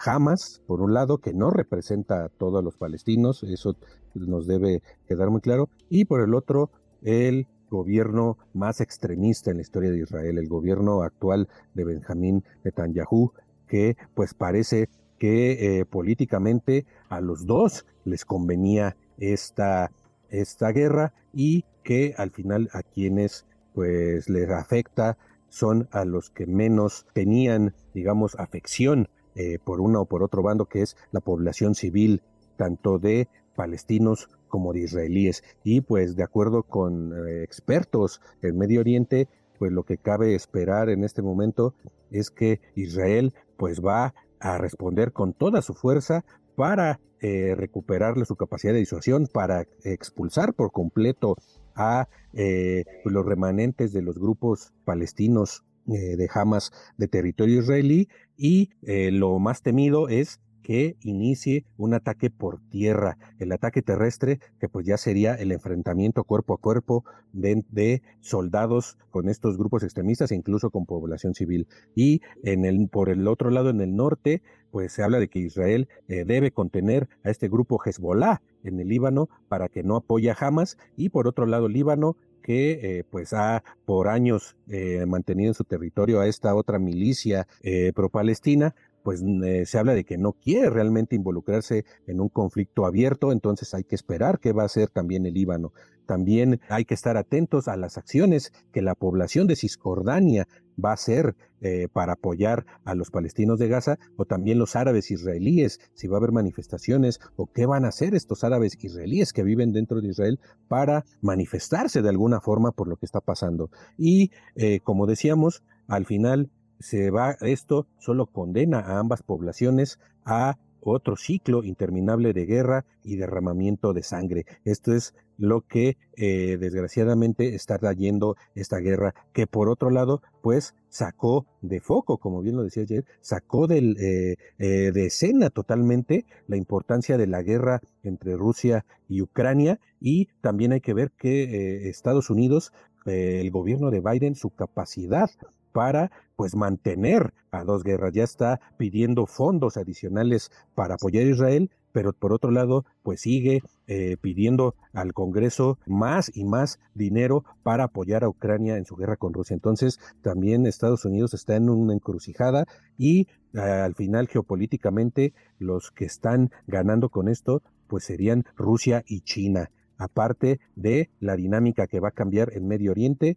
Hamas, 0.05 0.63
por 0.67 0.81
un 0.81 0.95
lado, 0.95 1.19
que 1.19 1.33
no 1.33 1.51
representa 1.51 2.25
a 2.25 2.29
todos 2.29 2.65
los 2.65 2.77
palestinos, 2.77 3.43
eso 3.45 3.77
nos 4.15 4.47
debe 4.47 4.83
quedar 5.07 5.31
muy 5.31 5.41
claro, 5.41 5.69
y 5.89 6.07
por 6.07 6.23
el 6.23 6.35
otro, 6.35 6.71
el 7.03 7.47
gobierno 7.71 8.37
más 8.53 8.81
extremista 8.81 9.51
en 9.51 9.57
la 9.57 9.63
historia 9.63 9.91
de 9.91 10.01
Israel, 10.01 10.39
el 10.39 10.49
gobierno 10.49 11.03
actual 11.03 11.49
de 11.75 11.85
Benjamín 11.85 12.45
Netanyahu, 12.65 13.33
que 13.67 13.97
pues 14.15 14.35
parece 14.35 14.89
que 15.19 15.79
eh, 15.81 15.85
políticamente 15.85 16.85
a 17.09 17.21
los 17.21 17.47
dos 17.47 17.87
les 18.05 18.25
convenía 18.25 18.97
esta, 19.19 19.91
esta 20.33 20.73
guerra 20.73 21.12
y 21.33 21.64
que 21.85 22.14
al 22.16 22.31
final 22.31 22.68
a 22.73 22.83
quienes 22.83 23.47
pues 23.75 24.29
les 24.29 24.51
afecta 24.51 25.16
son 25.49 25.88
a 25.92 26.05
los 26.05 26.31
que 26.31 26.47
menos 26.47 27.07
tenían, 27.12 27.75
digamos, 27.95 28.35
afección 28.38 29.09
eh, 29.35 29.59
por 29.62 29.81
uno 29.81 30.03
o 30.03 30.07
por 30.07 30.23
otro 30.23 30.42
bando, 30.42 30.66
que 30.66 30.83
es 30.83 30.97
la 31.11 31.21
población 31.21 31.75
civil, 31.75 32.23
tanto 32.57 32.99
de 32.99 33.29
palestinos 33.55 34.29
como 34.49 34.73
de 34.73 34.81
israelíes. 34.81 35.42
Y 35.62 35.83
pues 35.83 36.16
de 36.16 36.23
acuerdo 36.23 36.62
con 36.62 37.12
eh, 37.12 37.42
expertos 37.42 38.21
en 38.42 38.59
Medio 38.59 38.81
Oriente, 38.81 39.29
pues 39.59 39.73
lo 39.73 39.85
que 39.85 39.99
cabe 39.99 40.35
esperar 40.35 40.88
en 40.88 41.05
este 41.05 41.23
momento 41.23 41.75
es 42.11 42.31
que 42.31 42.61
Israel 42.75 43.35
pues 43.57 43.81
va 43.81 44.14
a 44.40 44.59
responder 44.59 45.12
con 45.12 45.35
toda 45.35 45.62
su 45.62 45.75
fuerza 45.75 46.25
para 46.57 47.01
eh, 47.21 47.55
recuperarle 47.57 48.25
su 48.25 48.37
capacidad 48.37 48.73
de 48.73 48.81
disuasión, 48.81 49.29
para 49.33 49.67
expulsar 49.85 50.55
por 50.55 50.73
completo 50.73 51.37
a 51.75 52.09
eh, 52.33 52.85
los 53.05 53.25
remanentes 53.25 53.93
de 53.93 54.03
los 54.03 54.19
grupos 54.19 54.73
palestinos 54.85 55.65
eh, 55.88 56.17
de 56.17 56.29
Hamas 56.33 56.73
de 56.97 57.09
territorio 57.09 57.61
israelí. 57.61 58.09
Y 58.37 58.71
eh, 58.83 59.11
lo 59.11 59.38
más 59.38 59.62
temido 59.62 60.09
es 60.09 60.41
que 60.62 60.96
inicie 61.03 61.64
un 61.77 61.94
ataque 61.94 62.31
por 62.31 62.61
tierra, 62.70 63.18
el 63.38 63.53
ataque 63.53 63.83
terrestre, 63.83 64.40
que 64.61 64.68
pues 64.68 64.87
ya 64.87 64.96
sería 64.96 65.35
el 65.35 65.53
enfrentamiento 65.53 66.25
cuerpo 66.25 66.55
a 66.55 66.59
cuerpo 66.59 67.05
de, 67.33 68.03
soldados 68.20 68.98
con 69.11 69.29
estos 69.29 69.59
grupos 69.59 69.83
extremistas 69.83 70.33
e 70.33 70.37
incluso 70.37 70.70
con 70.70 70.87
población 70.87 71.35
civil. 71.35 71.66
Y 71.94 72.20
en 72.44 72.64
el, 72.64 72.88
por 72.88 73.09
el 73.11 73.27
otro 73.29 73.51
lado, 73.51 73.70
en 73.70 73.81
el 73.81 73.96
norte, 73.96 74.42
pues 74.70 74.92
se 74.92 75.03
habla 75.03 75.18
de 75.18 75.29
que 75.29 75.38
Israel 75.38 75.88
debe 76.09 76.51
contener 76.51 77.09
a 77.25 77.31
este 77.31 77.48
grupo 77.48 77.79
Hezbollah, 77.85 78.40
en 78.64 78.81
el 78.81 78.88
Líbano 78.88 79.29
para 79.48 79.68
que 79.68 79.83
no 79.83 79.96
apoye 79.96 80.31
a 80.31 80.37
Hamas 80.38 80.79
y 80.96 81.09
por 81.09 81.27
otro 81.27 81.46
lado 81.46 81.68
Líbano 81.68 82.16
que 82.42 82.98
eh, 82.98 83.05
pues 83.09 83.33
ha 83.33 83.62
por 83.85 84.09
años 84.09 84.57
eh, 84.68 85.05
mantenido 85.07 85.51
en 85.51 85.55
su 85.55 85.64
territorio 85.64 86.20
a 86.20 86.27
esta 86.27 86.55
otra 86.55 86.79
milicia 86.81 87.46
eh, 87.62 87.92
pro-palestina, 87.94 88.75
pues 89.03 89.23
se 89.65 89.79
habla 89.79 89.95
de 89.95 90.05
que 90.05 90.19
no 90.19 90.33
quiere 90.33 90.71
realmente 90.71 91.17
involucrarse 91.17 91.85
en 92.07 92.21
un 92.21 92.29
conflicto 92.29 92.87
abierto, 92.87 93.33
entonces 93.33 93.75
hay 93.75 93.85
que 93.85 93.95
esperar 93.95 94.38
qué 94.38 94.53
va 94.53 94.62
a 94.62 94.67
hacer 94.67 94.88
también 94.91 95.27
el 95.27 95.35
Líbano. 95.35 95.73
También 96.07 96.61
hay 96.69 96.85
que 96.85 96.95
estar 96.95 97.17
atentos 97.17 97.69
a 97.69 97.77
las 97.77 97.97
acciones 97.97 98.53
que 98.73 98.83
la 98.83 98.95
población 98.95 99.47
de 99.47 99.57
Cisjordania 99.57 100.49
va 100.83 100.91
a 100.91 100.95
hacer 100.95 101.37
eh, 101.61 101.88
para 101.93 102.15
apoyar 102.15 102.67
a 102.85 102.95
los 102.95 103.11
palestinos 103.11 103.59
de 103.59 103.69
Gaza 103.69 103.99
o 104.17 104.25
también 104.25 104.59
los 104.59 104.75
árabes 104.75 105.11
israelíes, 105.11 105.81
si 105.95 106.09
va 106.09 106.17
a 106.17 106.19
haber 106.19 106.33
manifestaciones 106.33 107.21
o 107.37 107.47
qué 107.47 107.67
van 107.67 107.85
a 107.85 107.88
hacer 107.88 108.15
estos 108.15 108.43
árabes 108.43 108.77
israelíes 108.83 109.33
que 109.33 109.45
viven 109.45 109.73
dentro 109.73 110.01
de 110.01 110.09
Israel 110.09 110.41
para 110.69 111.05
manifestarse 111.21 112.03
de 112.03 112.09
alguna 112.09 112.41
forma 112.41 112.73
por 112.73 112.88
lo 112.88 112.97
que 112.97 113.07
está 113.07 113.21
pasando. 113.21 113.71
Y 113.97 114.33
eh, 114.57 114.81
como 114.81 115.07
decíamos, 115.07 115.62
al 115.87 116.05
final 116.07 116.51
se 116.83 117.11
va, 117.11 117.37
esto 117.40 117.87
solo 117.99 118.27
condena 118.27 118.81
a 118.81 118.99
ambas 118.99 119.23
poblaciones 119.23 119.99
a 120.25 120.59
otro 120.83 121.16
ciclo 121.16 121.62
interminable 121.62 122.33
de 122.33 122.47
guerra 122.47 122.85
y 123.05 123.16
derramamiento 123.16 123.92
de 123.92 124.03
sangre. 124.03 124.47
Esto 124.64 124.92
es 124.92 125.14
lo 125.38 125.62
que 125.62 125.97
eh, 126.16 126.57
desgraciadamente 126.59 127.55
está 127.55 127.79
trayendo 127.79 128.37
esta 128.55 128.79
guerra, 128.79 129.14
que 129.33 129.47
por 129.47 129.68
otro 129.68 129.90
lado, 129.90 130.23
pues 130.42 130.75
sacó 130.88 131.47
de 131.62 131.81
foco, 131.81 132.18
como 132.18 132.42
bien 132.42 132.57
lo 132.57 132.64
decía 132.64 132.83
ayer, 132.83 133.05
sacó 133.21 133.71
eh, 133.71 134.37
eh, 134.59 134.92
de 134.92 135.07
escena 135.07 135.51
totalmente 135.51 136.27
la 136.47 136.57
importancia 136.57 137.16
de 137.16 137.27
la 137.27 137.42
guerra 137.42 137.81
entre 138.03 138.37
Rusia 138.37 138.85
y 139.09 139.23
Ucrania 139.23 139.81
y 140.01 140.29
también 140.40 140.73
hay 140.73 140.81
que 140.81 140.95
ver 140.95 141.12
que 141.12 141.88
Estados 141.88 142.29
Unidos, 142.29 142.73
el 143.07 143.51
gobierno 143.51 143.90
de 143.90 144.01
Biden, 144.01 144.35
su 144.35 144.51
capacidad 144.51 145.31
para 145.73 146.11
pues 146.37 146.55
mantener 146.55 147.33
a 147.51 147.65
dos 147.65 147.83
guerras. 147.83 148.13
Ya 148.13 148.25
está 148.25 148.61
pidiendo 148.77 149.27
fondos 149.27 149.77
adicionales 149.77 150.51
para 150.75 150.95
apoyar 150.95 151.25
a 151.25 151.31
Israel, 151.31 151.71
pero 151.93 152.13
por 152.13 152.33
otro 152.33 152.51
lado, 152.51 152.85
pues 153.03 153.21
sigue 153.21 153.63
eh, 153.87 154.17
pidiendo 154.21 154.75
al 154.93 155.13
Congreso 155.13 155.79
más 155.87 156.31
y 156.35 156.45
más 156.45 156.81
dinero 156.95 157.45
para 157.63 157.85
apoyar 157.85 158.25
a 158.25 158.29
Ucrania 158.29 158.77
en 158.77 158.87
su 158.87 158.97
guerra 158.97 159.17
con 159.17 159.35
Rusia. 159.35 159.55
Entonces, 159.55 160.01
también 160.23 160.67
Estados 160.67 161.05
Unidos 161.05 161.35
está 161.35 161.57
en 161.57 161.69
una 161.69 161.93
encrucijada 161.93 162.67
y 162.97 163.29
eh, 163.55 163.61
al 163.61 163.95
final 163.95 164.29
geopolíticamente 164.29 165.35
los 165.59 165.91
que 165.91 166.07
están 166.07 166.51
ganando 166.67 167.11
con 167.11 167.29
esto, 167.29 167.63
pues 167.87 168.05
serían 168.05 168.45
Rusia 168.57 169.05
y 169.07 169.21
China 169.21 169.71
aparte 170.03 170.61
de 170.77 171.11
la 171.21 171.37
dinámica 171.37 171.87
que 171.87 172.01
va 172.01 172.09
a 172.09 172.12
cambiar 172.12 172.53
en 172.55 172.67
Medio 172.67 172.91
Oriente, 172.91 173.37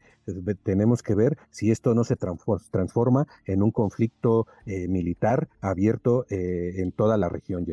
tenemos 0.63 1.03
que 1.03 1.15
ver 1.15 1.37
si 1.49 1.71
esto 1.71 1.93
no 1.93 2.03
se 2.03 2.15
transforma 2.15 3.27
en 3.45 3.61
un 3.61 3.71
conflicto 3.71 4.47
eh, 4.65 4.87
militar 4.87 5.47
abierto 5.61 6.25
eh, 6.29 6.73
en 6.77 6.91
toda 6.91 7.17
la 7.17 7.29
región. 7.29 7.65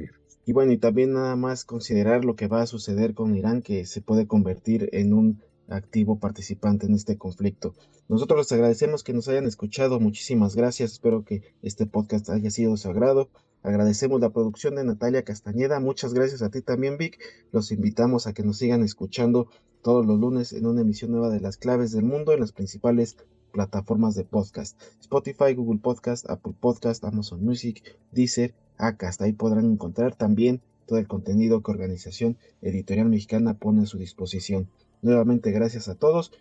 Y 0.45 0.53
bueno, 0.53 0.73
y 0.73 0.79
también 0.79 1.13
nada 1.13 1.37
más 1.37 1.65
considerar 1.65 2.25
lo 2.25 2.37
que 2.37 2.49
va 2.49 2.63
a 2.63 2.67
suceder 2.67 3.15
con 3.15 3.35
Irán, 3.35 3.63
que 3.63 3.87
se 3.87 4.01
puede 4.01 4.27
convertir 4.27 4.89
en 4.93 5.13
un 5.15 5.41
activo 5.69 6.19
participante 6.19 6.87
en 6.87 6.95
este 6.95 7.17
conflicto. 7.17 7.75
Nosotros 8.09 8.41
les 8.41 8.53
agradecemos 8.53 9.05
que 9.05 9.13
nos 9.13 9.29
hayan 9.29 9.47
escuchado. 9.47 10.01
Muchísimas 10.01 10.55
gracias. 10.55 10.93
Espero 10.93 11.25
que 11.25 11.43
este 11.63 11.87
podcast 11.87 12.29
haya 12.29 12.51
sido 12.51 12.73
de 12.73 12.77
su 12.77 12.89
agrado. 12.91 13.31
Agradecemos 13.63 14.21
la 14.21 14.31
producción 14.31 14.75
de 14.75 14.85
Natalia 14.85 15.23
Castañeda. 15.23 15.79
Muchas 15.81 16.15
gracias 16.15 16.43
a 16.43 16.51
ti 16.51 16.63
también, 16.63 16.99
Vic. 16.99 17.19
Los 17.53 17.71
invitamos 17.71 18.27
a 18.27 18.33
que 18.33 18.43
nos 18.43 18.59
sigan 18.59 18.83
escuchando 18.83 19.49
todos 19.83 20.05
los 20.05 20.19
lunes 20.19 20.53
en 20.53 20.67
una 20.67 20.81
emisión 20.81 21.13
nueva 21.13 21.31
de 21.31 21.41
Las 21.41 21.57
Claves 21.57 21.93
del 21.93 22.05
Mundo 22.05 22.33
en 22.33 22.41
las 22.41 22.53
principales 22.53 23.17
plataformas 23.53 24.15
de 24.15 24.25
podcast. 24.25 24.81
Spotify, 25.01 25.55
Google 25.55 25.81
Podcast, 25.81 26.29
Apple 26.29 26.55
Podcast, 26.59 27.05
Amazon 27.05 27.45
Music, 27.45 27.83
Deezer, 28.11 28.55
Acast. 28.79 29.23
Ahí 29.23 29.33
podrán 29.33 29.71
encontrar 29.71 30.17
también 30.17 30.61
todo 30.87 30.99
el 30.99 31.07
contenido 31.07 31.63
que 31.63 31.71
Organización 31.71 32.37
Editorial 32.63 33.09
Mexicana 33.09 33.55
pone 33.55 33.83
a 33.83 33.87
su 33.87 33.99
disposición. 33.99 34.69
Nuevamente 35.03 35.53
gracias 35.53 35.89
a 35.89 35.95
todos. 35.95 36.33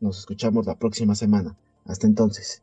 Nos 0.00 0.18
escuchamos 0.18 0.66
la 0.66 0.78
próxima 0.78 1.14
semana. 1.14 1.56
Hasta 1.84 2.06
entonces. 2.06 2.62